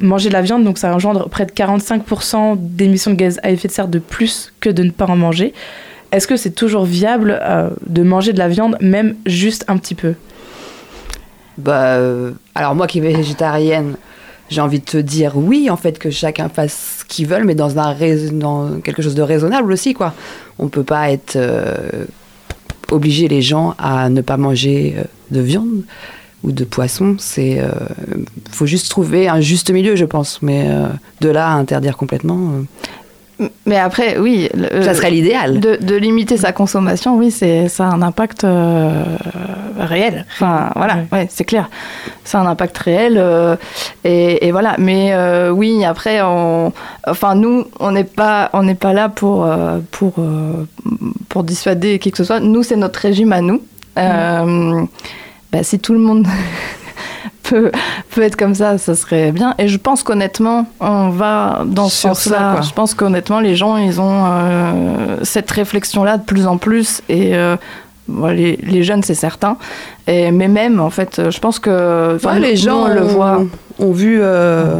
[0.00, 3.68] Manger de la viande, donc ça engendre près de 45% d'émissions de gaz à effet
[3.68, 5.52] de serre de plus que de ne pas en manger.
[6.10, 7.40] Est-ce que c'est toujours viable
[7.86, 10.14] de manger de la viande, même juste un petit peu?
[11.58, 13.96] Bah, euh, alors moi qui est végétarienne,
[14.52, 17.54] j'ai envie de te dire oui, en fait, que chacun fasse ce qu'il veut, mais
[17.54, 17.70] dans,
[18.84, 20.14] quelque chose de raisonnable aussi, quoi.
[20.58, 22.04] On peut pas être euh,
[22.90, 25.82] obliger les gens à ne pas manger euh, de viande
[26.44, 27.16] ou de poisson.
[27.18, 27.70] C'est, euh,
[28.50, 30.42] faut juste trouver un juste milieu, je pense.
[30.42, 30.68] Mais
[31.20, 32.52] de là à interdire complètement,
[33.66, 34.48] Mais après, oui.
[34.54, 35.60] le- euh, ça serait l'idéal.
[35.60, 39.02] de, de limiter sa consommation, oui, c'est ça a un impact euh,
[39.78, 40.26] réel.
[40.34, 41.06] Enfin, voilà, Ouais.
[41.12, 41.68] ouais, c'est clair.
[42.24, 43.16] Ça a un impact réel.
[43.18, 43.56] euh,
[44.04, 44.74] et, et voilà.
[44.78, 46.72] Mais euh, oui, après, on,
[47.06, 50.64] enfin, nous, on n'est pas, on n'est pas là pour euh, pour euh,
[51.28, 52.40] pour dissuader qui que ce soit.
[52.40, 53.62] Nous, c'est notre régime à nous.
[53.98, 54.82] Euh,
[55.52, 56.26] bah, si tout le monde
[57.42, 57.70] peut,
[58.10, 59.54] peut être comme ça, ça serait bien.
[59.58, 62.60] Et je pense qu'honnêtement, on va dans ce sens-là.
[62.62, 67.02] Je pense qu'honnêtement, les gens, ils ont euh, cette réflexion-là de plus en plus.
[67.08, 67.56] Et euh,
[68.08, 69.56] bon, les, les jeunes, c'est certain.
[70.06, 73.42] Et, mais même, en fait, je pense que Ouais, les gens on le voit.
[73.78, 74.18] ont vu.
[74.22, 74.78] euh,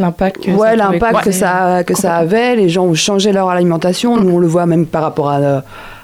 [0.00, 2.54] L'impact que ouais, l'impact que ça, que ça avait.
[2.54, 4.16] Les gens ont changé leur alimentation.
[4.16, 5.40] Nous, on le voit même par rapport à,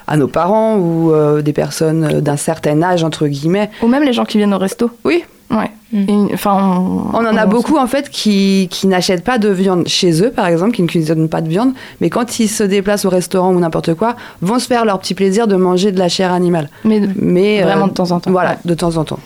[0.07, 3.69] à nos parents ou euh, des personnes d'un certain âge, entre guillemets.
[3.81, 4.89] Ou même les gens qui viennent au resto.
[5.03, 5.23] Oui.
[5.51, 5.69] Ouais.
[5.93, 6.09] Mm.
[6.29, 9.49] Et, Enfin, on, On en a on- beaucoup, en fait, qui, qui n'achètent pas de
[9.49, 12.63] viande chez eux, par exemple, qui ne cuisinent pas de viande, mais quand ils se
[12.63, 15.99] déplacent au restaurant ou n'importe quoi, vont se faire leur petit plaisir de manger de
[15.99, 16.69] la chair animale.
[16.83, 18.31] Mais Mais, euh, vraiment de temps en temps.
[18.31, 18.57] Voilà, Ouais.
[18.65, 19.19] de temps en temps.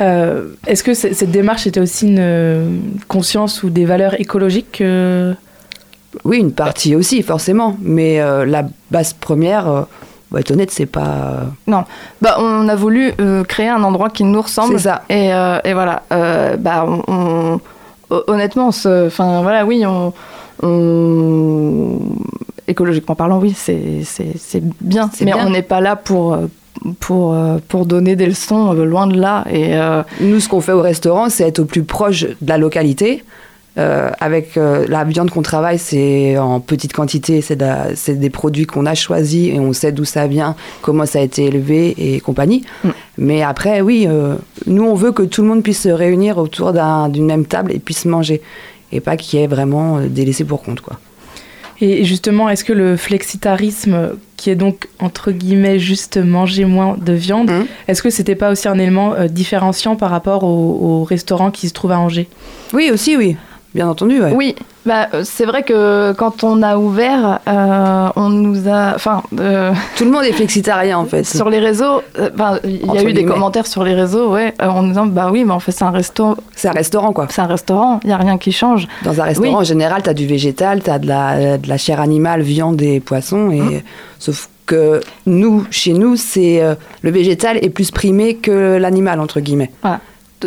[0.00, 5.34] Euh, Est-ce que cette démarche était aussi une conscience ou des valeurs écologiques que-
[6.24, 7.76] Oui, une partie aussi, forcément.
[7.80, 9.82] Mais euh, la base première, euh,
[10.30, 11.40] on va être honnête, c'est pas.
[11.66, 14.74] Bah, on a voulu euh, créer un endroit qui nous ressemble.
[14.78, 15.02] C'est ça.
[15.08, 16.02] Et, euh, et voilà.
[16.12, 17.60] Euh, bah, on, on-
[18.10, 20.12] ho- honnêtement, enfin voilà, oui, on,
[20.62, 21.98] on-
[22.68, 25.10] écologiquement parlant, oui, c'est c'est- c'est bien.
[25.12, 25.46] C'est Mais bien.
[25.46, 26.46] on n'est pas là pour euh,
[26.98, 29.44] pour, euh, pour donner des leçons, euh, loin de là.
[29.50, 32.58] Et, euh, Nous, ce qu'on fait au restaurant, c'est être au plus proche de la
[32.58, 33.22] localité.
[33.78, 38.66] Euh, avec euh, la viande qu'on travaille, c'est en petite quantité, c'est de des produits
[38.66, 42.20] qu'on a choisis et on sait d'où ça vient, comment ça a été élevé et
[42.20, 42.64] compagnie.
[42.84, 42.88] Mm.
[43.16, 44.34] Mais après, oui, euh,
[44.66, 47.72] nous, on veut que tout le monde puisse se réunir autour d'un- d'une même table
[47.72, 48.42] et puisse manger.
[48.92, 50.98] Et pas qu'il y ait vraiment des laissés pour compte, quoi.
[51.80, 57.12] Et justement, est-ce que le flexitarisme, qui est donc entre guillemets juste manger moins de
[57.14, 57.64] viande, Mhm.
[57.88, 61.72] est-ce que c'était pas aussi un élément différenciant par rapport au, au restaurant qui se
[61.72, 62.28] trouve à Angers?
[62.74, 63.36] Oui, aussi, oui.
[63.74, 64.32] Bien entendu, ouais.
[64.36, 64.54] Oui,
[64.84, 68.92] bah, euh, c'est vrai que quand on a ouvert, euh, on nous a.
[68.94, 71.24] Enfin, euh, Tout le monde est flexitarien, en fait.
[71.24, 72.28] sur les réseaux, euh,
[72.64, 75.52] il y a eu des commentaires sur les réseaux, ouais, en disant bah oui, mais
[75.52, 77.28] en fait, c'est un resto, C'est un restaurant, quoi.
[77.30, 78.86] c'est un restaurant, il n'y a rien qui change.
[79.04, 79.54] Dans un restaurant, Oui.
[79.56, 82.80] en général, tu as du végétal, tu as de la, de la chair animale, viande
[82.82, 83.50] et poisson.
[83.50, 83.80] Et, Mmh.
[84.18, 86.62] Sauf que nous, chez nous, c'est
[87.00, 89.70] le végétal est plus primé que l'animal, entre guillemets.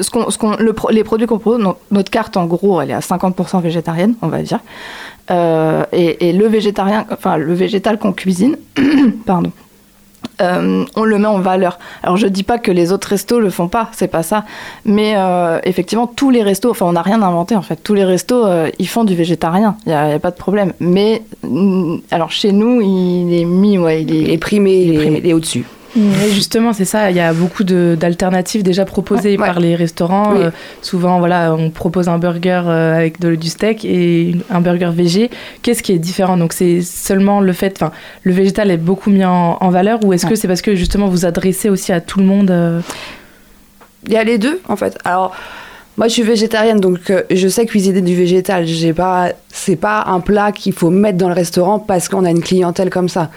[0.02, 2.82] Ce qu'on, ce qu'on- le pro- les produits qu'on propose, no- notre carte en gros,
[2.82, 4.60] elle est à 50% végétarienne, on va dire.
[5.32, 8.58] Euh, et, et le végétarien, enfin le végétal qu'on cuisine,
[9.26, 9.52] pardon,
[10.42, 11.80] euh, on le met en valeur.
[12.04, 14.44] Alors je dis pas que les autres restos le font pas, c'est pas ça.
[14.84, 17.78] Mais euh, effectivement, tous les restos, enfin on n'a rien inventé en fait.
[17.78, 20.74] Tous les restos, euh, ils font du végétarien, il y, a pas de problème.
[20.80, 24.94] Mais mm, alors chez nous, il est mis, ouais, il est, Il est primé, il
[24.96, 25.22] est, primé.
[25.24, 25.66] il est au-dessus.
[25.98, 27.10] Et justement, c'est ça.
[27.10, 30.34] Il y a beaucoup de- d'alternatives déjà proposées Ouais, par les restaurants.
[30.34, 30.42] Oui.
[30.44, 34.90] Euh, souvent, voilà, on propose un burger euh, avec de- du steak et un burger
[34.94, 35.30] végé.
[35.62, 36.36] Qu'est-ce qui est différent?
[36.38, 37.92] Donc, c'est seulement le fait, enfin,
[38.24, 41.08] le végétal est beaucoup mis en, en valeur, ou est-ce que c'est parce que justement
[41.08, 42.82] vous adressez aussi à tout le monde euh,
[44.08, 44.98] Il y a les deux, en fait.
[45.06, 45.34] Alors,
[45.98, 48.66] moi, je suis végétarienne, donc euh, je sais cuisiner du végétal.
[48.68, 52.32] J'ai pas, c'est pas un plat qu'il faut mettre dans le restaurant parce qu'on a
[52.32, 53.32] une clientèle comme ça.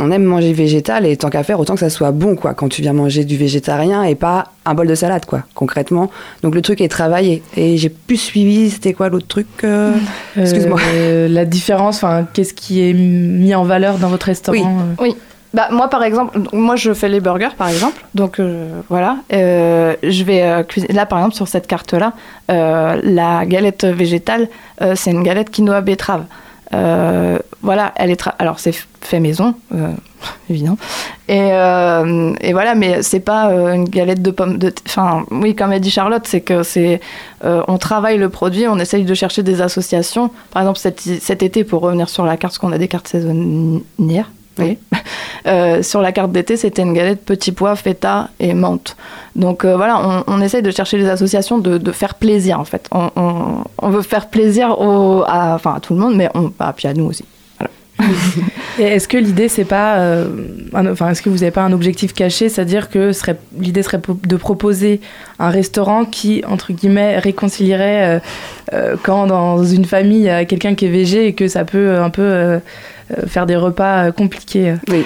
[0.00, 2.68] On aime manger végétal et tant qu'à faire, autant que ça soit bon, quoi, quand
[2.68, 6.10] tu viens manger du végétarien et pas un bol de salade, quoi, concrètement.
[6.42, 7.42] Donc le truc est travaillé.
[7.56, 9.92] Et j'ai plus suivi, c'était quoi l'autre truc euh,
[10.36, 10.78] Excuse-moi.
[10.94, 15.06] euh, la différence, enfin, qu'est-ce qui est mis en valeur dans votre restaurant euh
[15.54, 18.04] Bah, moi, par exemple, moi, je fais les burgers, par exemple.
[18.14, 19.16] Donc, euh, voilà.
[19.32, 20.92] Euh, je vais euh, cuisiner.
[20.92, 22.12] Là, par exemple, sur cette carte-là,
[22.50, 24.48] euh, la galette végétale,
[24.82, 26.24] euh, c'est une galette quinoa betterave.
[26.74, 28.28] Euh, voilà, elle est.
[28.38, 29.92] Alors, c'est fait maison, euh,
[30.50, 30.78] évidemment.
[31.28, 34.72] Et, euh, et voilà, mais c'est pas une galette de pommes de.
[34.86, 37.00] Enfin, oui, comme a dit Charlotte, c'est que c'est.
[37.42, 40.30] on travaille le produit, on essaye de chercher des associations.
[40.50, 43.08] Par exemple, cet, cet été, pour revenir sur la carte, parce qu'on a des cartes
[43.08, 44.30] saisonnières.
[44.58, 44.78] Oui.
[45.46, 48.96] Euh, sur la carte d'été, c'était une galette petit pois, feta et menthe.
[49.36, 52.64] Donc euh, voilà, on, on essaye de chercher les associations, de, de faire plaisir en
[52.64, 52.86] fait.
[52.92, 56.50] On, on- on veut faire plaisir au, à, enfin, à tout le monde, mais on,
[56.76, 57.24] puis à nous aussi.
[58.78, 59.98] Et est-ce que l'idée, c'est pas.
[59.98, 60.26] euh,
[60.74, 63.10] un- enfin, est-ce que vous n'avez pas un objectif caché C'est-à-dire que
[63.58, 65.00] l'idée serait de proposer
[65.38, 68.20] un restaurant qui, entre guillemets, réconcilierait euh,
[68.74, 71.64] euh, quand dans une famille, il y a quelqu'un qui est végé et que ça
[71.64, 72.60] peut un peu
[73.26, 74.74] faire des repas euh, compliqués.
[74.88, 75.04] Oui.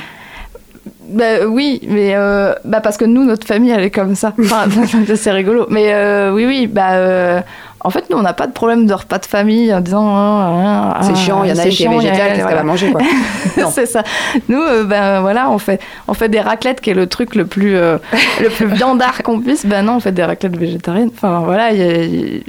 [1.09, 4.33] Bah, oui, mais euh, bah, parce que nous, notre famille, elle est comme ça.
[4.41, 4.65] Enfin,
[5.15, 5.67] c'est rigolo.
[5.69, 7.41] Mais euh, oui, oui, bah, euh,
[7.85, 10.07] en fait, nous, on n'a pas de problème de repas de famille en disant.
[10.14, 12.93] ah, ah, C'est chiant, il y en a qui est végétale, qu'est-ce qu'elle va manger,
[12.93, 13.01] quoi.
[13.72, 14.03] C'est ça.
[14.49, 17.47] Nous, euh, ben voilà, on fait, on fait des raclettes, qui est le truc le
[17.47, 17.99] plus, euh,
[18.41, 19.66] le plus viandard qu'on puisse.
[19.66, 21.11] Ben non, on fait des raclettes végétariennes.
[21.14, 22.43] Enfin voilà, y a- y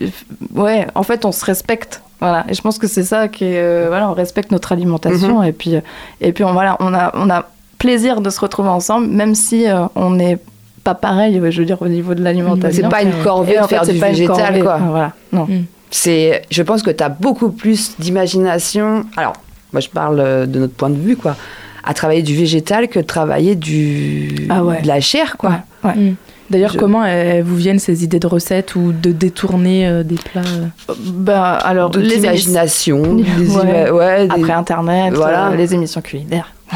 [0.55, 2.01] ouais, en fait, on se respecte.
[2.19, 5.39] Voilà, et je pense que c'est ça qui est, euh, voilà, on respecte notre alimentation
[5.39, 5.45] Mhm.
[5.47, 5.81] et puis, euh,
[6.21, 7.45] et puis on, voilà, on a, on a
[7.79, 9.65] plaisir de se retrouver ensemble, même si
[9.95, 10.38] on n'est
[10.84, 12.84] pas pareil, je veux dire, au niveau de l'alimentation.
[12.84, 14.77] C'est pas une corvée de fait, faire c'est du végétal, quoi.
[14.77, 15.47] Voilà, non.
[15.89, 19.05] C'est, je pense que tu as beaucoup plus d'imagination.
[19.15, 19.34] Alors,
[19.71, 21.36] moi, je parle euh, de notre point de vue, quoi.
[21.84, 24.81] À travailler du végétal que de travailler du, Ah ouais.
[24.81, 25.51] de la chair, quoi.
[25.84, 25.95] Ouais, ouais.
[25.95, 26.15] Mm.
[26.54, 30.16] D'ailleurs, Je- comment elles vous viennent ces idées de recettes ou de détourner euh, des
[30.16, 33.01] plats euh Bah, alors, De les l'imagination.
[33.16, 33.64] des Ouais.
[33.66, 35.49] ima- ouais, des- Après Internet, Voilà.
[35.49, 36.54] euh, les émissions culinaires.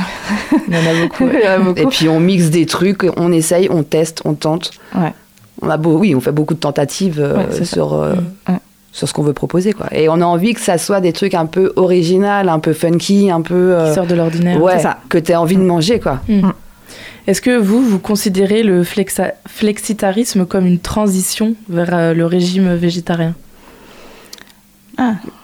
[0.68, 1.28] Il y en a beaucoup.
[1.32, 1.80] Il y en a beaucoup.
[1.80, 4.72] Et puis on mixe des trucs, on essaye, on teste, on tente.
[4.96, 5.14] Ouais.
[5.62, 8.52] On a beau, oui, on fait beaucoup de tentatives euh, sur, euh, Mm.
[8.54, 8.60] Ouais.
[8.92, 9.88] sur ce qu'on veut proposer, quoi.
[9.92, 13.32] Et on a envie que ça soit des trucs un peu original, un peu funky,
[13.32, 13.54] un peu.
[13.74, 14.62] euh, qui sortent de l'ordinaire.
[14.62, 14.98] ouais, ça.
[15.10, 16.20] que tu as envie de manger, quoi.
[16.28, 16.50] Mm.
[17.28, 22.74] Est-ce que vous, vous considérez le flexa- flexitarisme comme une transition vers euh, le régime
[22.76, 23.36] végétarien?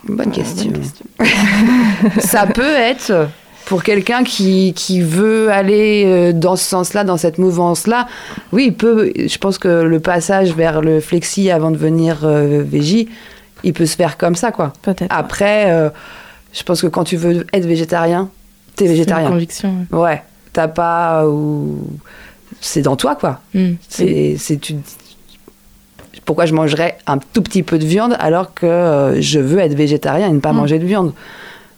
[0.07, 0.71] Bonne question.
[2.19, 3.27] ça peut être
[3.65, 8.07] pour quelqu'un qui, qui veut aller euh, dans ce sens-là, dans cette mouvance-là.
[8.51, 9.11] Oui, il peut.
[9.15, 13.09] Je pense que le passage vers le flexi avant de venir euh, végi,
[13.63, 14.73] il peut se faire comme ça, quoi.
[14.81, 15.07] Peut-être.
[15.11, 15.89] Après, euh,
[16.51, 18.29] je pense que quand tu veux être végétarien,
[18.75, 19.29] t'es C'est une végétarien.
[19.29, 19.75] conviction.
[19.91, 19.99] ouais.
[19.99, 20.23] Ouais.
[20.53, 21.79] T'as pas ou
[22.61, 23.41] c'est dans toi quoi.
[23.53, 23.71] Mm.
[23.89, 24.75] C'est c'est tu
[26.25, 29.73] pourquoi je mangerais un tout petit peu de viande alors que euh, je veux être
[29.75, 30.57] végétarien et ne pas Mm.
[30.57, 31.13] manger de viande?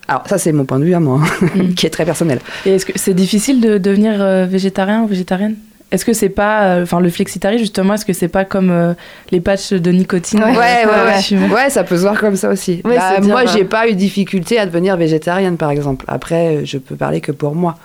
[0.07, 1.19] Alors ça c'est mon point de vue à moi,
[1.55, 1.73] Mm.
[1.73, 2.39] qui est très personnel.
[2.65, 5.55] Et est-ce que c'est difficile de devenir euh, végétarien ou végétarienne?
[5.91, 8.93] Est-ce que c'est pas, euh, enfin le flexitari justement, est-ce que c'est pas comme euh,
[9.31, 10.43] les patchs de nicotine?
[10.43, 10.85] Ouais, ouais,
[11.39, 11.49] ouais.
[11.53, 12.81] Ouais, ça peut se voir comme ça aussi.
[12.83, 16.03] Ouais, Bah, moi, euh, j'ai pas eu de difficulté à devenir végétarienne, par exemple.
[16.07, 17.77] Après, euh, je peux parler que pour moi.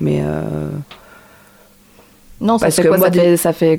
[0.00, 0.70] Mais euh,
[2.40, 3.78] Non, ça Parce fait que quoi moi, ça, fait, ça fait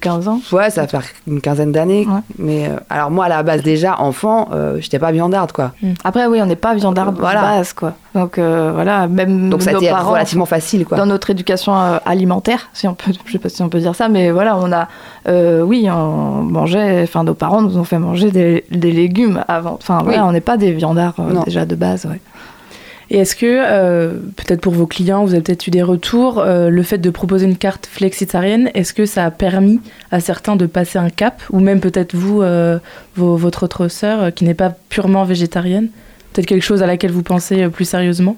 [0.00, 0.40] 15 ans?
[0.50, 2.06] Ouais, ça fait une quinzaine d'années.
[2.38, 5.72] Mais euh, alors moi, à la base, déjà, enfant, euh, j'étais pas viandarde, quoi.
[6.04, 7.92] Après, oui, on n'est pas viandard de base, quoi.
[8.14, 10.96] Donc, euh, voilà, même Donc ça a nos été parents, relativement facile, quoi.
[10.96, 11.74] Dans notre éducation
[12.06, 14.72] alimentaire, si on peut, je sais pas si on peut dire ça, mais voilà, on
[14.72, 14.88] a,
[15.64, 19.74] oui, on mangeait, enfin, nos parents nous ont fait manger des, des légumes avant.
[19.74, 20.28] Enfin, voilà, Oui.
[20.30, 21.14] on n'est pas des viandards
[21.44, 22.20] déjà de base, ouais.
[23.10, 26.68] Et est-ce que, euh, peut-être pour vos clients, vous avez peut-être eu des retours, euh,
[26.68, 29.80] le fait de proposer une carte flexitarienne, est-ce que ça a permis
[30.10, 32.78] à certains de passer un cap Ou même peut-être vous, euh,
[33.16, 35.88] vos- votre autre sœur, qui n'est pas purement végétarienne
[36.34, 38.36] Peut-être quelque chose à laquelle vous pensez plus sérieusement?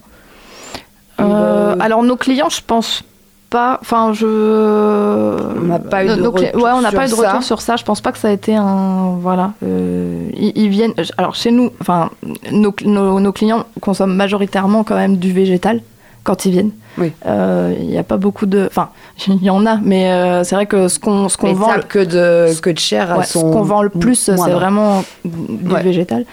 [1.18, 3.02] Alors nos clients, je pense
[3.50, 3.78] pas.
[3.82, 4.26] Enfin, je.
[4.26, 7.28] On n'a pas eu de cli- retour Ouais, on n'a sur pas eu de ça.
[7.28, 7.76] retour sur ça.
[7.76, 9.16] Je pense pas que ça a été un.
[9.20, 9.52] Voilà.
[9.64, 10.94] euh, ils, ils viennent.
[11.18, 12.10] Alors chez nous, enfin,
[12.52, 15.80] nos, nos- nos clients consomment majoritairement quand même du végétal
[16.22, 16.70] quand ils viennent.
[16.98, 17.12] Oui.
[17.26, 18.66] Euh, Il n'y a pas beaucoup de.
[18.70, 18.90] Enfin,
[19.26, 21.70] il y en a, mais euh, c'est vrai que ce qu'on ce qu'on vend.
[21.88, 25.72] que de que de chair, Ouais, ce sont qu'on vend le plus, c'est vraiment du
[25.72, 25.82] Ouais.
[25.82, 26.24] végétal.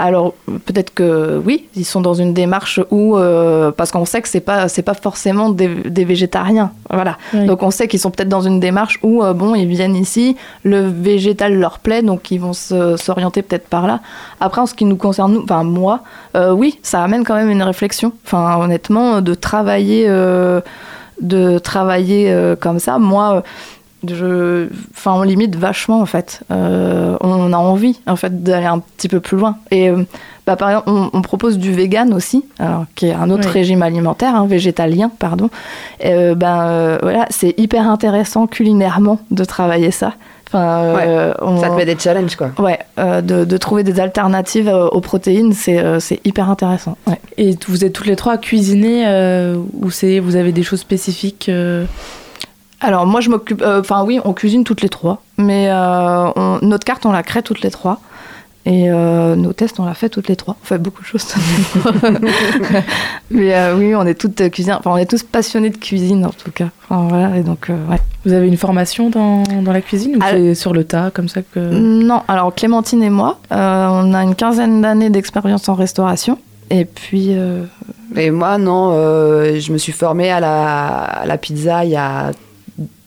[0.00, 4.28] Alors peut-être que oui, ils sont dans une démarche où euh, parce qu'on sait que
[4.28, 7.18] c'est pas c'est pas forcément des, des végétariens, voilà.
[7.34, 7.46] Oui.
[7.46, 10.36] Donc on sait qu'ils sont peut-être dans une démarche où euh, bon ils viennent ici,
[10.62, 13.98] le végétal leur plaît, donc ils vont se- s'orienter peut-être par là.
[14.40, 16.00] Après en ce qui nous concerne nous, enfin moi,
[16.36, 18.12] euh, oui, ça amène quand même une réflexion.
[18.24, 20.06] Enfin honnêtement de travailler
[21.20, 23.42] de travailler comme ça, moi.
[24.06, 26.40] Je, enfin, on limite vachement en fait.
[26.50, 29.56] Euh, on a envie en fait d'aller un petit peu plus loin.
[29.70, 30.04] Et euh,
[30.46, 33.52] bah, par exemple, on, on propose du vegan aussi, alors, qui est un autre Oui.
[33.54, 35.50] régime alimentaire, hein, végétalien, pardon.
[36.00, 40.14] Et, euh, ben euh, voilà, c'est hyper intéressant culinairement de travailler ça.
[40.46, 42.52] Enfin, euh, on- Ça te met des challenges, quoi.
[42.58, 46.96] Ouais, euh, de, de trouver des alternatives euh, aux protéines, c'est euh, hyper intéressant.
[47.06, 47.20] Ouais.
[47.36, 50.80] Et vous êtes toutes les trois à cuisiner euh, ou c'est vous avez des choses
[50.80, 51.84] spécifiques euh,
[52.80, 56.58] Alors moi je m'occupe, euh, enfin oui, on cuisine toutes les trois, mais euh, on-
[56.62, 58.00] notre carte on la crée toutes les trois.
[58.66, 60.54] Et euh, nos tests, on l'a fait toutes les trois.
[60.62, 61.24] On fait beaucoup de choses.
[63.30, 64.74] mais euh, oui, on est toutes cuisines.
[64.78, 66.68] Enfin, on est tous passionnés de cuisine en tout cas.
[66.88, 67.98] Enfin, voilà, et donc, euh, ouais.
[68.26, 71.28] Vous avez une formation dans, dans la cuisine ou Ah, c'est sur le tas comme
[71.28, 75.74] ça que Non, alors Clémentine et moi, euh, on a une quinzaine d'années d'expérience en
[75.74, 76.38] restauration.
[76.70, 77.64] Et puis, euh,
[78.16, 81.96] Et moi, non, euh, je me suis formée à la, à la pizza il y
[81.96, 82.32] a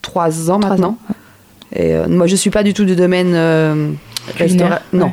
[0.01, 0.97] trois ans Trois maintenant.
[1.09, 1.13] ans,
[1.75, 3.91] Et euh, moi, je suis pas du tout du domaine euh,
[4.93, 5.11] Non.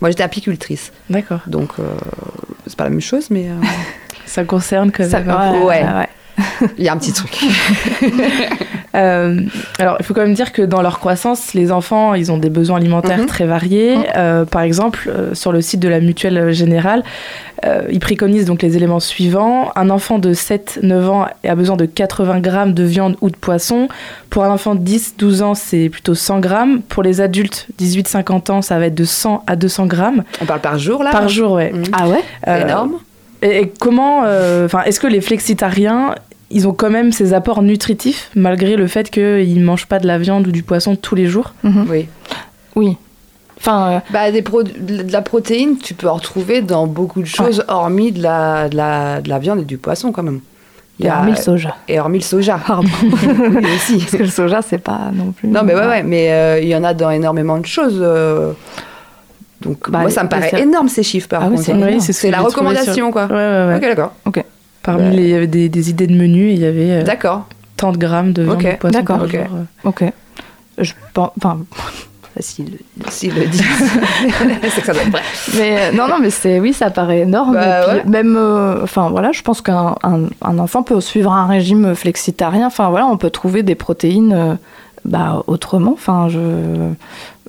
[0.00, 0.92] Moi, j'étais apicultrice.
[1.10, 1.40] D'accord.
[1.46, 1.84] Donc, euh,
[2.66, 3.54] c'est pas la même chose, mais euh,
[4.26, 5.28] Ça concerne quand ça, même.
[5.28, 5.64] ouais, ouais.
[5.84, 6.08] ouais, ouais.
[6.78, 7.38] Il y a un petit truc.
[8.94, 9.40] Euh,
[9.78, 12.50] alors, il faut quand même dire que dans leur croissance, les enfants, ils ont des
[12.50, 13.26] besoins alimentaires Mhm.
[13.26, 13.96] très variés.
[13.96, 14.04] Mhm.
[14.16, 17.02] Euh, par exemple, euh, sur le site de la Mutuelle Générale,
[17.64, 19.72] euh, ils préconisent donc les éléments suivants.
[19.76, 23.88] Un enfant de 7-9 ans a besoin de 80 grammes de viande ou de poisson.
[24.28, 26.82] Pour un enfant de 10-12 ans, c'est plutôt 100 grammes.
[26.82, 30.22] Pour les adultes 18-50 ans, ça va être de 100 à 200 grammes.
[30.42, 31.12] On parle par jour, là?
[31.12, 31.72] Par jour, ouais.
[31.72, 31.84] Mhm.
[31.94, 32.22] Ah ouais?
[32.44, 32.92] C'est Euh, énorme.
[33.42, 36.14] Et, et comment, euh, enfin, est-ce que les flexitariens,
[36.50, 40.06] ils ont quand même ces apports nutritifs malgré le fait qu'ils ne mangent pas de
[40.06, 41.54] la viande ou du poisson tous les jours?
[41.64, 41.86] Mhm.
[41.90, 42.08] Oui.
[42.76, 42.96] Oui.
[43.58, 47.26] Enfin, euh, Bah, des pro- de la protéine, tu peux en retrouver dans beaucoup de
[47.26, 50.40] choses, hormis de la, de, la, de la viande et du poisson, quand même.
[50.98, 51.76] Il y et a- hormis le soja.
[51.88, 52.58] Et hormis le soja.
[52.66, 52.88] Pardon.
[53.02, 53.98] Oui, aussi.
[53.98, 55.48] Parce que le soja, c'est pas non plus.
[55.48, 57.98] Non, mais ouais, ouais, mais euh, il y en a dans énormément de choses.
[58.00, 58.52] euh.
[59.62, 61.64] Donc, Bah, moi, ça me paraît énorme, ces chiffres, par Ah oui, contre.
[61.64, 61.78] c'est hein.
[61.86, 62.00] énorme.
[62.00, 63.26] ce C'est la recommandation, sur- quoi.
[63.26, 63.76] Ouais, ouais, ouais.
[63.76, 64.12] Ok, d'accord.
[64.82, 65.10] Parmi Ouais.
[65.10, 67.46] les, il y avait des, des idées de menu, il y avait euh, D'accord.
[67.76, 69.32] tant de grammes de viande Ok, de poisson d'accord, par ok.
[69.32, 69.88] jour, euh.
[69.88, 70.04] Ok.
[70.78, 71.30] Je pense.
[71.36, 71.60] Enfin.
[72.34, 72.78] Facile.
[73.10, 73.62] S'ils le disent,
[74.62, 75.20] c'est que ça doit être vrai.
[75.58, 77.52] Mais euh, non, non, mais c'est oui, ça paraît énorme.
[77.52, 78.04] Bah, puis, ouais.
[78.06, 82.66] Même, euh, enfin voilà, je pense qu'un un, un enfant peut suivre un régime flexitarien.
[82.68, 84.54] Enfin voilà, on peut trouver des protéines euh,
[85.04, 85.92] bah, autrement.
[85.92, 86.38] Enfin, je,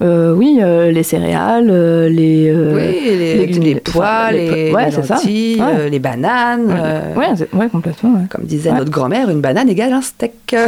[0.01, 4.69] euh, oui, euh, les céréales, euh, les, euh, oui, les, les- les, pois, les les,
[4.71, 5.15] po- ouais, les c'est ça.
[5.15, 5.67] lentilles, Ouais.
[5.79, 6.65] euh, les bananes.
[7.15, 8.13] ouais, euh, ouais, complètement.
[8.13, 8.25] ouais.
[8.29, 8.77] Comme disait Ouais.
[8.79, 10.55] notre grand-mère, une banane égale un steak.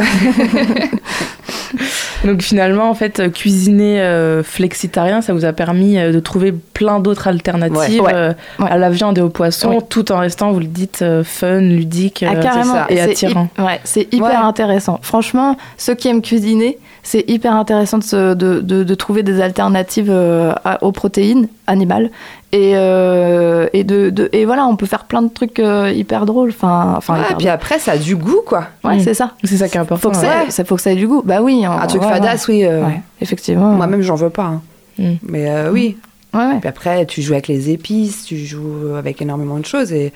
[2.24, 7.28] Donc finalement, en fait, cuisiner euh, flexitarien, ça vous a permis de trouver plein d'autres
[7.28, 8.12] alternatives Ouais.
[8.14, 8.66] euh, Ouais.
[8.70, 12.24] à la viande et au poisson, tout en restant, vous le dites, euh, fun, ludique
[12.26, 13.48] Ah, euh, et C'est attirant.
[13.84, 14.34] c'est hyper Ouais.
[14.34, 14.98] intéressant.
[15.02, 19.40] Franchement, ceux qui aiment cuisiner, c'est hyper intéressant de, se- de, de- de trouver des
[19.40, 22.10] alternatives euh, à- aux protéines animales.
[22.52, 26.26] Et, euh, et, de, de- et voilà, on peut faire plein de trucs euh, hyper
[26.26, 26.48] drôles.
[26.50, 28.66] Enfin, enfin Ouais, hyper puis après, ça a du goût, quoi.
[28.82, 29.00] Ouais, Mm.
[29.00, 29.32] c'est ça.
[29.44, 30.10] C'est ça qui est Faut important.
[30.10, 30.22] que, ouais.
[30.46, 31.22] ça, ça- faut que ça ait du goût.
[31.24, 31.64] Bah oui.
[31.64, 32.64] Un en- truc ouais, fadasse, oui.
[32.64, 32.82] euh,
[33.20, 33.70] effectivement.
[33.70, 34.42] Moi-même, j'en veux pas.
[34.44, 34.62] hein.
[34.98, 35.12] Mm.
[35.22, 35.96] Mais euh, oui.
[36.34, 36.58] Ouais, ouais.
[36.60, 40.12] Puis après, tu joues avec les épices, tu joues avec énormément de choses et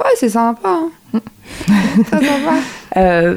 [0.00, 0.68] ouais, c'est sympa.
[0.68, 0.90] hein.
[2.10, 3.34] C'est sympa.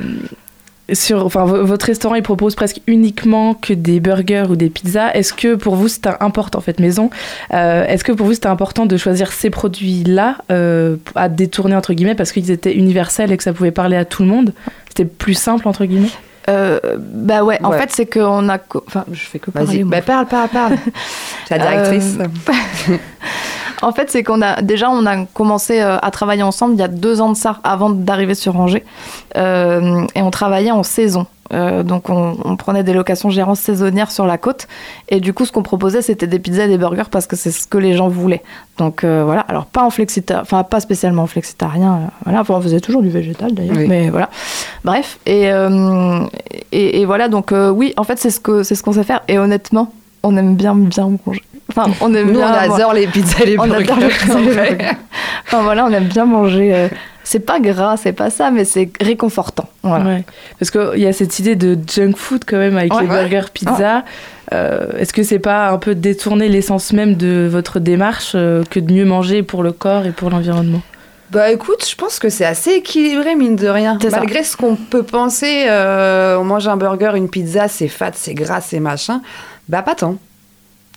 [0.94, 4.70] Euh, sur, enfin, vo- votre restaurant, il propose presque uniquement que des burgers ou des
[4.70, 5.12] pizzas.
[5.14, 7.10] Est-ce que pour vous, c'était important, en fait, maison,
[7.54, 11.94] euh, est-ce que pour vous, c'était important de choisir ces produits-là euh, à détourner, entre
[11.94, 14.54] guillemets, parce qu'ils étaient universels et que ça pouvait parler à tout le monde?
[14.90, 16.10] C'était plus simple, entre guillemets?
[16.50, 17.80] Euh, bah ouais, en Ouais.
[17.80, 18.58] fait, c'est qu'on a.
[18.88, 19.84] Enfin, je fais que parler.
[19.86, 20.76] Bah, parle, parle, parle.
[21.48, 22.18] C'est la directrice.
[23.84, 26.84] En fait, c'est qu'on a déjà on a commencé euh, à travailler ensemble il y
[26.84, 28.84] a deux ans de ça, avant d'arriver sur Angers,
[29.36, 31.26] Euh, et on travaillait en saison.
[31.52, 34.68] Euh, donc on, on prenait des locations gérantes saisonnières sur la côte,
[35.10, 37.52] et du coup ce qu'on proposait c'était des pizzas et des burgers parce que c'est
[37.52, 38.42] ce que les gens voulaient.
[38.80, 42.56] Donc euh, voilà, alors pas en flexita, enfin pas spécialement en flexitarien, euh, voilà, Enfin,
[42.56, 43.88] on faisait toujours du végétal d'ailleurs, Oui.
[43.88, 44.30] mais voilà.
[44.84, 45.50] Bref, et,
[46.72, 49.22] et, et voilà donc oui, en fait c'est ce que c'est ce qu'on sait faire,
[49.28, 49.92] et honnêtement
[50.24, 51.44] on aime bien bien manger.
[51.70, 53.84] Enfin, on aime Nous, on bien adore les pizzas et les on burgers.
[53.92, 54.92] adore les c'est pizzas et les burgers.
[55.48, 56.74] Enfin voilà, on aime bien manger.
[56.74, 56.88] euh,
[57.24, 59.70] c'est pas gras, c'est pas ça, mais c'est réconfortant.
[59.82, 60.04] Voilà.
[60.06, 60.24] Ouais.
[60.60, 63.02] Parce qu'il y a cette idée de junk food quand même avec Ouais.
[63.04, 64.04] les burgers, pizza.
[64.54, 68.80] Euh, Est-ce que c'est pas un peu détourner l'essence même de votre démarche euh, que
[68.82, 70.82] de mieux manger pour le corps et pour l'environnement?
[71.32, 73.98] Bah écoute, je pense que c'est assez équilibré, mine de rien.
[74.00, 74.10] Ça.
[74.20, 78.36] Malgré ce qu'on peut penser, euh, on mange un burger, une pizza, c'est fat, c'est
[78.36, 79.22] gras, c'est machin.
[79.70, 80.16] Bah pas tant.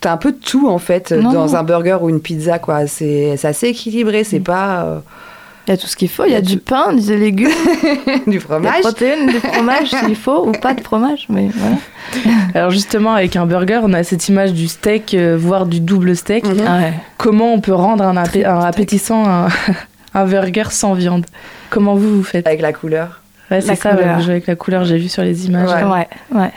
[0.01, 1.55] T'as un peu de tout en fait Non, dans non.
[1.55, 2.85] un burger ou une pizza quoi.
[2.87, 4.99] C'est c'est assez équilibré, c'est pas euh,
[5.67, 6.23] Il y a tout ce qu'il faut.
[6.25, 7.49] Il y a du pain, des légumes,
[8.27, 8.81] du des fromage.
[8.81, 11.75] protéines, du fromage s'il faut, ou pas de fromage, mais voilà.
[12.53, 16.15] Alors justement, avec un burger, on a cette image du steak, euh, voire du double
[16.15, 16.45] steak.
[16.45, 16.57] Mhm.
[16.67, 16.93] Ah ouais.
[17.17, 19.47] Comment on peut rendre un, appé- un appétissant un,
[20.13, 21.25] un burger sans viande?
[21.71, 22.45] Comment vous vous faites?
[22.45, 23.21] Avec la couleur.
[23.49, 24.15] Ouais, c'est ça, ouais, couleur.
[24.17, 25.69] vous jouez avec la couleur, j'ai vu sur les images.
[25.69, 25.83] Ouais.
[25.83, 26.07] Ouais,
[26.39, 26.51] ouais.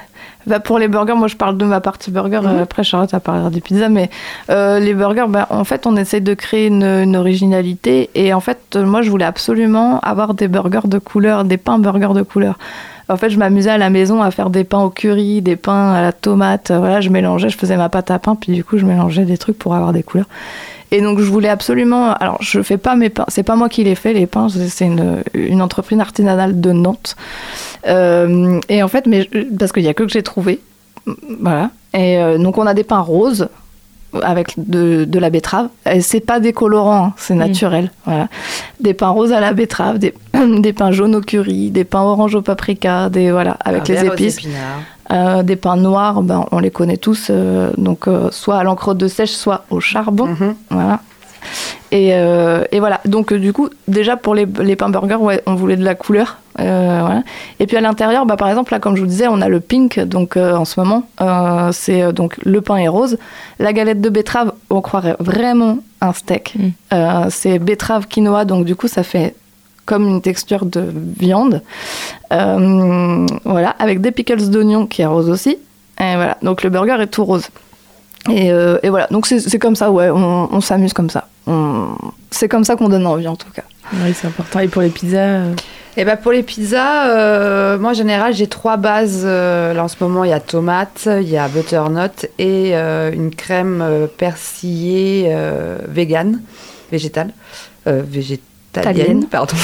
[0.46, 3.20] Bah, pour les burgers, moi je parle de ma partie burger, euh, après Charlotte a
[3.20, 4.08] parlé des pizzas, mais
[4.48, 8.40] euh, les burgers, bah, en fait on essaie de créer une, une originalité et en
[8.40, 12.22] fait euh, moi je voulais absolument avoir des burgers de couleur, des pains burgers de
[12.22, 12.58] couleur.
[13.10, 15.92] En fait je m'amusais à la maison à faire des pains au curry, des pains
[15.92, 18.78] à la tomate, voilà je mélangeais, je faisais ma pâte à pain, puis du coup
[18.78, 20.28] je mélangeais des trucs pour avoir des couleurs.
[20.92, 22.12] Et donc je voulais absolument.
[22.14, 24.86] Alors je fais pas mes pains, c'est pas moi qui les fais les pains, c'est
[24.86, 27.16] une, une entreprise artisanale de Nantes.
[27.86, 29.28] Euh, et en fait, mais
[29.58, 30.60] parce qu'il y a que que j'ai trouvé,
[31.40, 31.70] voilà.
[31.94, 33.48] Et euh, donc on a des pains roses
[34.22, 35.68] avec de, de la betterave.
[35.90, 37.90] Et c'est pas des colorants, hein, c'est naturel.
[38.04, 38.28] Voilà.
[38.80, 40.14] Des pains roses à la betterave, des,
[40.58, 44.12] des pains jaunes au curry, des pains orange au paprika, des voilà avec les aux
[44.12, 44.38] épices.
[44.38, 44.80] épinards.
[45.12, 48.94] Euh, des pains noirs, ben, on les connaît tous, euh, donc euh, soit à l'encre
[48.94, 50.26] de sèche, soit au charbon.
[50.26, 50.54] Mhm.
[50.70, 51.00] Voilà.
[51.90, 55.42] Et, euh, et voilà, donc euh, du coup, déjà pour les, les pains burgers, ouais,
[55.46, 56.36] on voulait de la couleur.
[56.60, 57.22] euh, voilà.
[57.58, 59.58] Et puis à l'intérieur, bah, par exemple, là, comme je vous disais, on a le
[59.58, 63.18] pink, donc euh, en ce moment, euh, c'est donc le pain est rose.
[63.58, 66.54] La galette de betterave, on croirait vraiment un steak.
[66.56, 66.68] Mm.
[66.92, 69.34] Euh, c'est betterave quinoa, donc du coup, ça fait
[69.90, 70.84] comme une texture de
[71.18, 71.62] viande.
[72.32, 75.58] Euh, voilà, avec des pickles d'oignon qui est rose aussi.
[75.98, 77.48] Et voilà, donc le burger est tout rose.
[78.30, 81.26] Et, euh, et voilà, donc c'est c'est comme ça, ouais, on, on s'amuse comme ça.
[82.30, 83.64] C'est comme ça qu'on donne envie en tout cas.
[83.94, 84.60] Oui, c'est important.
[84.60, 85.54] Et pour les pizzas euh,
[85.96, 89.24] Et ben pour les pizzas, euh, moi en général j'ai trois bases.
[89.26, 93.34] là en ce moment il y a tomate, il y a butternut et euh, une
[93.34, 93.84] crème
[94.16, 96.40] persillée euh, vegan,
[96.92, 97.32] végétale,
[97.88, 99.26] euh, végétalienne, Italienne.
[99.30, 99.56] pardon.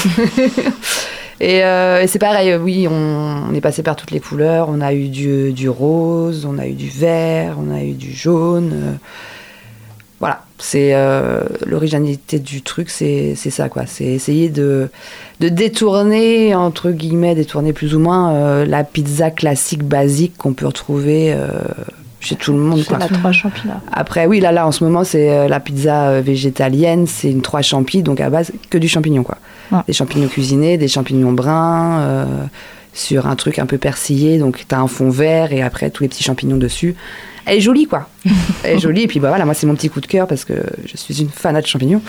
[1.39, 4.67] et, euh, et c'est pareil, oui, on, est passé par toutes les couleurs.
[4.69, 8.99] On a eu du, rose, on a eu du vert, on a eu du jaune.
[10.19, 13.85] voilà, c'est euh, l'originalité du truc, c'est ça quoi.
[13.85, 14.89] C'est essayer de,
[15.39, 20.67] de détourner, entre guillemets, détourner plus ou moins euh, la pizza classique basique qu'on peut
[20.67, 21.35] retrouver
[22.27, 22.83] chez tout le monde.
[22.83, 22.97] Quoi.
[22.97, 23.75] La trois champignons.
[23.91, 27.41] Après, oui, là, là, en ce moment, c'est euh, la pizza euh, végétalienne, c'est une
[27.41, 29.37] trois champis, donc à base que du champignon, quoi.
[29.71, 29.79] Ouais.
[29.87, 32.25] Des champignons cuisinés, des champignons bruns, euh,
[32.93, 36.09] sur un truc un peu persillé, donc t'as un fond vert et après tous les
[36.09, 36.95] petits champignons dessus.
[37.45, 38.09] Elle est jolie, quoi.
[38.63, 40.43] Elle est jolie, et puis bah voilà, moi, c'est mon petit coup de cœur parce
[40.43, 40.53] que
[40.85, 42.01] je suis une fanat de champignons.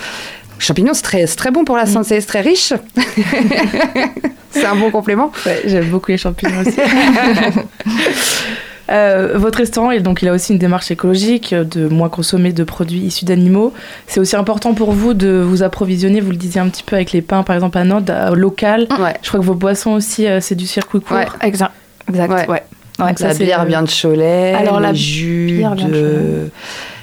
[0.57, 2.73] champignons, c'est très, très bon pour la santé, c'est très riche.
[4.51, 5.31] c'est un bon complément.
[5.45, 6.75] Ouais, j'aime beaucoup les champignons aussi.
[8.91, 12.53] Euh, votre restaurant, il- donc, il a aussi une démarche écologique, euh, de moins consommer
[12.53, 13.73] de produits issus d'animaux.
[14.07, 17.11] C'est aussi important pour vous de vous approvisionner, vous le disiez un petit peu avec
[17.11, 18.87] les pains, par exemple à Nantes, euh, local.
[18.99, 19.13] Ouais.
[19.21, 21.17] Je crois que vos boissons aussi, euh, c'est du circuit court.
[21.17, 21.27] Ouais.
[21.41, 21.71] Exact.
[22.09, 22.31] Exact.
[22.31, 22.49] Ouais.
[22.49, 22.63] Ouais.
[22.97, 26.03] Donc, ça, la c'est bière vient de Cholet, Alors, la jus bière vient de Cholet.
[26.03, 26.49] de...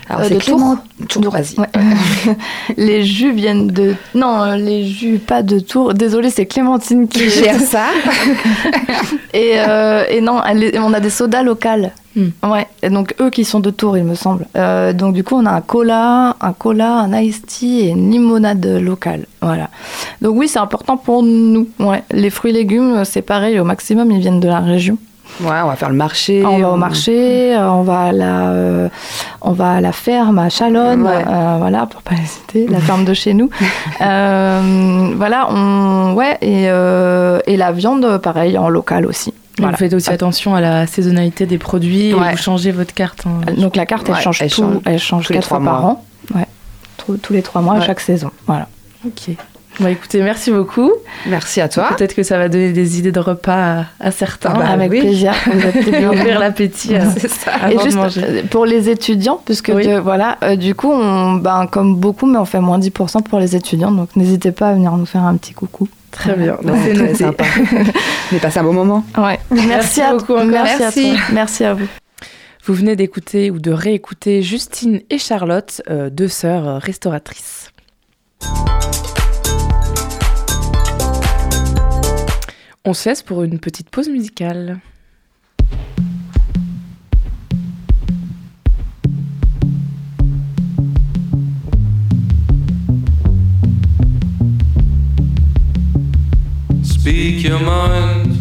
[0.08, 0.76] Alors, Euh, c'est de Clément...
[1.08, 1.22] Tours.
[1.22, 1.58] Tours, vas-y.
[1.58, 1.66] Ouais.
[2.76, 3.94] les jus viennent de.
[4.14, 5.94] Non, euh, les jus, pas de Tours.
[5.94, 7.86] Désolée, c'est Clémentine qui Gère ça.
[9.34, 10.40] Et, euh, et non,
[10.80, 11.92] on a des sodas locales.
[12.14, 12.28] Hmm.
[12.42, 14.46] Ouais, et donc eux qui sont de Tours, il me semble.
[14.56, 18.10] Euh, donc du coup, on a un cola, un cola, un iced tea et une
[18.10, 19.26] limonade locale.
[19.42, 19.68] Voilà.
[20.22, 21.68] Donc oui, c'est important pour nous.
[21.78, 22.02] Ouais.
[22.10, 24.96] Les fruits et légumes, c'est pareil, au maximum, ils viennent de la région.
[25.40, 26.44] Ouais, on va faire le marché.
[26.46, 28.88] On va au marché, euh, on va à la, euh,
[29.42, 31.24] on va à la ferme à Chalonne, Ouais.
[31.28, 33.50] euh, voilà, pour pas les citer, la ferme de chez nous.
[34.00, 39.32] Euh, voilà, on, ouais, et, euh, et la viande, pareil, en local aussi.
[39.58, 39.72] Voilà.
[39.72, 42.28] Vous faites aussi attention à la saisonnalité des produits Ouais.
[42.28, 43.24] et vous changez votre carte.
[43.26, 43.52] hein.
[43.56, 45.80] Donc la carte, elle Ouais, change elle tout, change elle change quatre trois fois par
[45.80, 45.90] mois.
[45.92, 46.04] an.
[46.34, 46.46] Ouais.
[46.98, 48.30] Tous, tous les trois mois, à chaque saison.
[48.46, 48.68] Voilà.
[49.06, 49.34] Ok.
[49.78, 50.90] Bon, écoutez, merci beaucoup.
[51.26, 51.88] Merci à toi.
[51.96, 54.52] Peut-être que ça va donner des idées de repas à, à certains.
[54.54, 55.00] Ah bah Avec oui.
[55.00, 55.34] plaisir.
[55.46, 57.70] Vous ouvrir l'appétit euh, C'est ça.
[57.70, 58.22] Et de juste manger.
[58.24, 59.86] euh, pour les étudiants, puisque Oui.
[59.86, 63.38] de- voilà, euh, du coup, on, ben, comme beaucoup, mais on fait moins 10% pour
[63.38, 65.88] les étudiants, donc n'hésitez pas à venir nous faire un petit coucou.
[66.10, 66.54] Très bien.
[66.62, 67.14] Ouais, C'est très noté.
[67.16, 67.44] sympa.
[68.32, 69.04] Mais passe un bon moment.
[69.18, 69.38] Ouais.
[69.50, 70.46] Merci à beaucoup encore.
[70.46, 71.10] Merci, Merci.
[71.10, 71.20] à toi.
[71.34, 71.86] Merci à vous.
[72.64, 77.70] Vous venez d'écouter ou de réécouter Justine et Charlotte, euh, deux sœurs restauratrices.
[82.88, 84.78] On se laisse pour une petite pause musicale.
[96.84, 98.36] Speak your mind,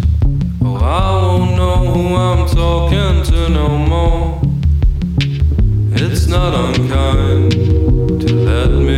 [0.62, 4.42] or I won't know who I'm talking to no more.
[5.96, 7.52] It's not unkind
[8.22, 8.95] to let me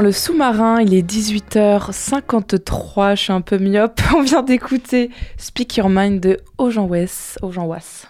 [0.00, 4.00] dans le sous-marin, il est 18h53, je suis un peu myope.
[4.16, 7.38] On vient d'écouter Speak Your Mind de Ojan Wes.
[7.42, 8.06] Ojan Was.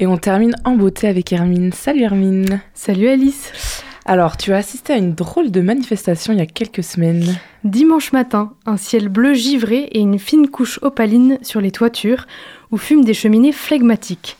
[0.00, 1.72] Et on termine en beauté avec Hermine.
[1.72, 2.60] Salut Hermine.
[2.74, 3.84] Salut Alice.
[4.04, 7.38] Alors, tu as assisté à une drôle de manifestation il y a quelques semaines.
[7.62, 12.26] Dimanche matin, un ciel bleu givré et une fine couche opaline sur les toitures
[12.72, 14.36] où fument des cheminées flegmatiques.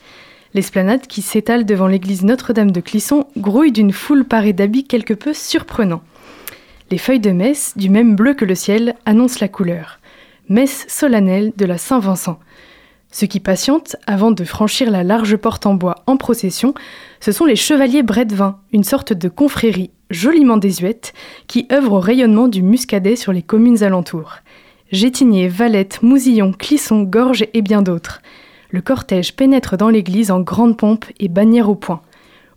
[0.54, 5.34] L'esplanade qui s'étale devant l'église Notre-Dame de Clisson grouille d'une foule parée d'habits quelque peu
[5.34, 6.02] surprenants.
[6.92, 9.98] Les feuilles de messe, du même bleu que le ciel, annoncent la couleur.
[10.48, 12.38] Messe solennelle de la Saint-Vincent.
[13.10, 16.74] Ceux qui patientent, avant de franchir la large porte en bois en procession,
[17.18, 21.14] ce sont les chevaliers Bredevin, une sorte de confrérie joliment désuète
[21.48, 24.34] qui œuvre au rayonnement du muscadet sur les communes alentours.
[24.92, 28.20] Gétinier, Valette, Mousillon, Clisson, Gorge et bien d'autres.
[28.74, 32.02] Le cortège pénètre dans l'église en grande pompe et bannière au poing.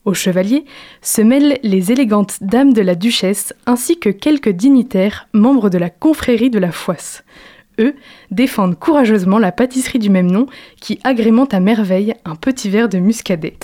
[0.04, 0.66] Aux chevaliers
[1.04, 5.92] se mêlent les élégantes dames de la duchesse ainsi que quelques dignitaires membres de la
[5.92, 7.24] confrérie de la Foisse.
[7.80, 7.94] eux,
[8.32, 10.48] défendent courageusement la pâtisserie du même nom
[10.82, 13.58] qui agrémente à merveille un petit verre de muscadet.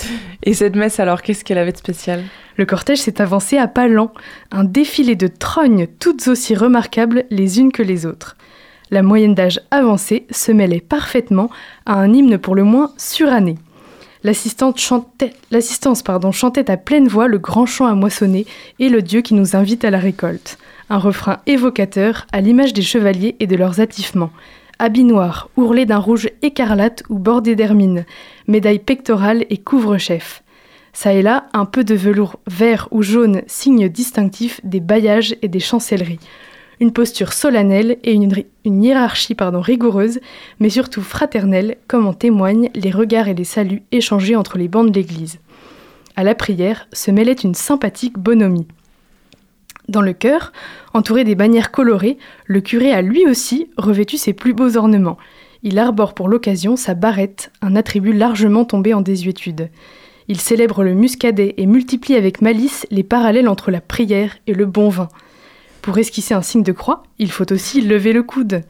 [0.44, 2.24] Et cette messe alors, qu'est-ce qu'elle avait de spécial?
[2.58, 4.14] Le cortège s'est avancé à pas lents,
[4.52, 8.38] un défilé de trognes toutes aussi remarquables les unes que les autres.
[8.92, 11.50] La moyenne d'âge avancée se mêlait parfaitement
[11.86, 13.56] à un hymne pour le moins suranné.
[14.24, 18.46] L'assistante chantait, l'assistance pardon, chantait à pleine voix le grand chant à moissonner
[18.80, 20.58] et le Dieu qui nous invite à la récolte.
[20.90, 24.32] Un refrain évocateur à l'image des chevaliers et de leurs attifements.
[24.80, 28.06] Habits noirs, ourlés d'un rouge écarlate ou bordés d'hermine,
[28.48, 30.44] médaille pectorale et couvre-chef.
[30.94, 35.48] Ça et là, un peu de velours vert ou jaune, signe distinctif des baillages et
[35.48, 36.20] des chancelleries
[36.84, 40.20] une posture solennelle et une, hiérarchie rigoureuse,
[40.60, 44.92] mais surtout fraternelle, comme en témoignent les regards et les saluts échangés entre les bancs
[44.92, 45.40] de l'église.
[46.18, 48.68] À la prière se mêlait une sympathique bonhomie.
[49.88, 50.52] Dans le chœur,
[50.94, 52.18] entouré des bannières colorées,
[52.48, 55.18] le curé a lui aussi revêtu ses plus beaux ornements.
[55.64, 59.70] Il arbore pour l'occasion sa barrette, un attribut largement tombé en désuétude.
[60.28, 64.66] Il célèbre le muscadet et multiplie avec malice les parallèles entre la prière et le
[64.66, 65.08] bon vin.
[65.84, 68.64] Pour esquisser un signe de croix, il faut aussi lever le coude.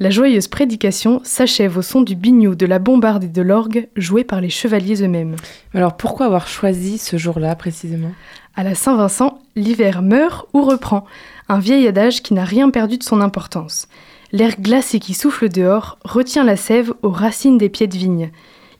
[0.00, 4.24] La joyeuse prédication s'achève au son du biniou, de la bombarde et de l'orgue joués
[4.24, 5.36] par les chevaliers eux-mêmes.
[5.74, 8.12] Alors pourquoi avoir choisi ce jour-là précisément?
[8.54, 11.04] À la Saint-Vincent, l'hiver meurt ou reprend,
[11.50, 13.86] un vieil adage qui n'a rien perdu de son importance.
[14.32, 18.30] L'air glacé qui souffle dehors retient la sève aux racines des pieds de vigne.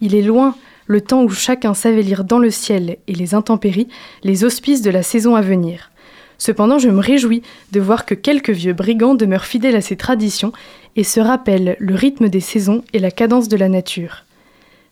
[0.00, 0.54] Il est loin
[0.86, 3.88] le temps où chacun savait lire dans le ciel et les intempéries
[4.22, 5.90] les auspices de la saison à venir.
[6.38, 10.52] Cependant, je me réjouis de voir que quelques vieux brigands demeurent fidèles à ces traditions
[10.96, 14.24] et se rappellent le rythme des saisons et la cadence de la nature.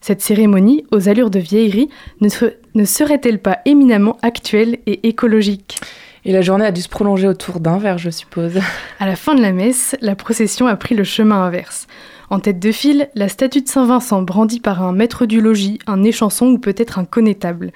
[0.01, 1.89] Cette cérémonie, aux allures de vieillerie,
[2.21, 2.29] ne,
[2.75, 5.81] ne serait-elle pas éminemment actuelle et écologique?
[6.27, 8.59] Et la journée a dû se prolonger autour d'un verre, je suppose.
[8.99, 11.87] À la fin de la messe, la procession a pris le chemin inverse.
[12.31, 16.03] En tête de file, la statue de Saint-Vincent brandie par un maître du logis, un
[16.03, 17.73] échanson ou peut-être un connétable.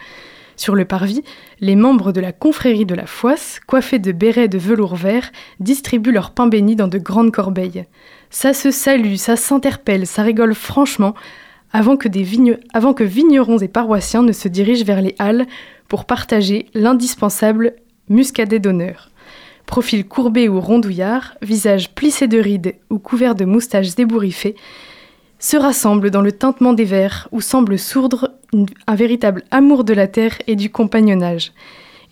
[0.59, 1.23] Sur le parvis,
[1.61, 5.31] les membres de la confrérie de la Foisse, coiffés de bérets de velours vert,
[5.61, 7.87] distribuent leur pain béni dans de grandes corbeilles.
[8.29, 11.15] Ça se salue, ça s'interpelle, ça rigole franchement,
[11.73, 12.27] avant que, des
[12.75, 15.47] avant que vignerons et paroissiens ne se dirigent vers les halles
[15.87, 17.75] pour partager l'indispensable
[18.09, 19.11] muscadet d'honneur.
[19.65, 24.57] Profil courbé ou rondouillard, visage plissé de rides ou couvert de moustaches ébouriffées,
[25.39, 28.33] se rassemblent dans le tintement des vers où semble sourdre
[28.87, 31.53] un véritable amour de la terre et du compagnonnage.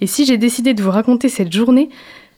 [0.00, 1.88] Et si j'ai décidé de vous raconter cette journée,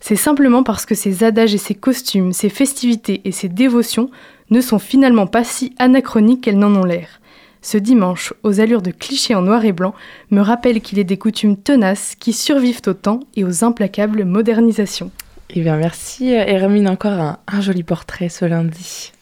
[0.00, 4.10] c'est simplement parce que ces adages et ces costumes, ces festivités et ces dévotions
[4.50, 7.20] ne sont finalement pas si anachroniques qu'elles n'en ont l'air.
[7.60, 9.94] Ce dimanche, aux allures de clichés en noir et blanc,
[10.30, 15.10] me rappelle qu'il est des coutumes tenaces qui survivent au temps et aux implacables modernisations.
[15.50, 19.12] Eh bien merci Hermine, encore un joli portrait ce lundi.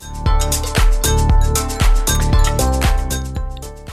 [0.00, 0.89] Thank you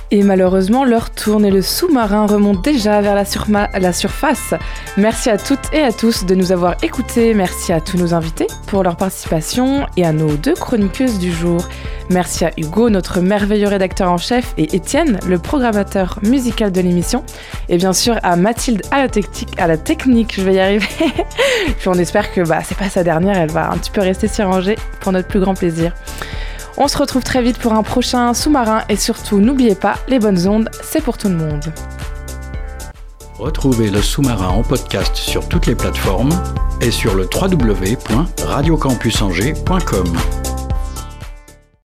[0.10, 3.26] Et malheureusement, l'heure tourne et le sous-marin remonte déjà vers la,
[3.94, 4.54] surface.
[4.96, 7.34] Merci à toutes et à tous de nous avoir écoutés.
[7.34, 11.68] Merci à tous nos invités pour leur participation et à nos deux chroniqueuses du jour.
[12.10, 17.26] Merci à Hugo, notre merveilleux rédacteur en chef, et Étienne, le programmateur musical de l'émission.
[17.68, 20.88] Et bien sûr à Mathilde à la, technique, à la technique, je vais y arriver.
[21.80, 24.30] Puis on espère que bah, c'est pas sa dernière, elle va un petit peu rester
[24.30, 25.92] s'y ranger pour notre plus grand plaisir.
[26.80, 30.48] On se retrouve très vite pour un prochain sous-marin et surtout n'oubliez pas, les bonnes
[30.48, 31.74] ondes, c'est pour tout le monde.
[33.40, 36.30] Retrouvez le sous-marin en podcast sur toutes les plateformes
[36.82, 40.18] et sur le www.radiocampusangers.com.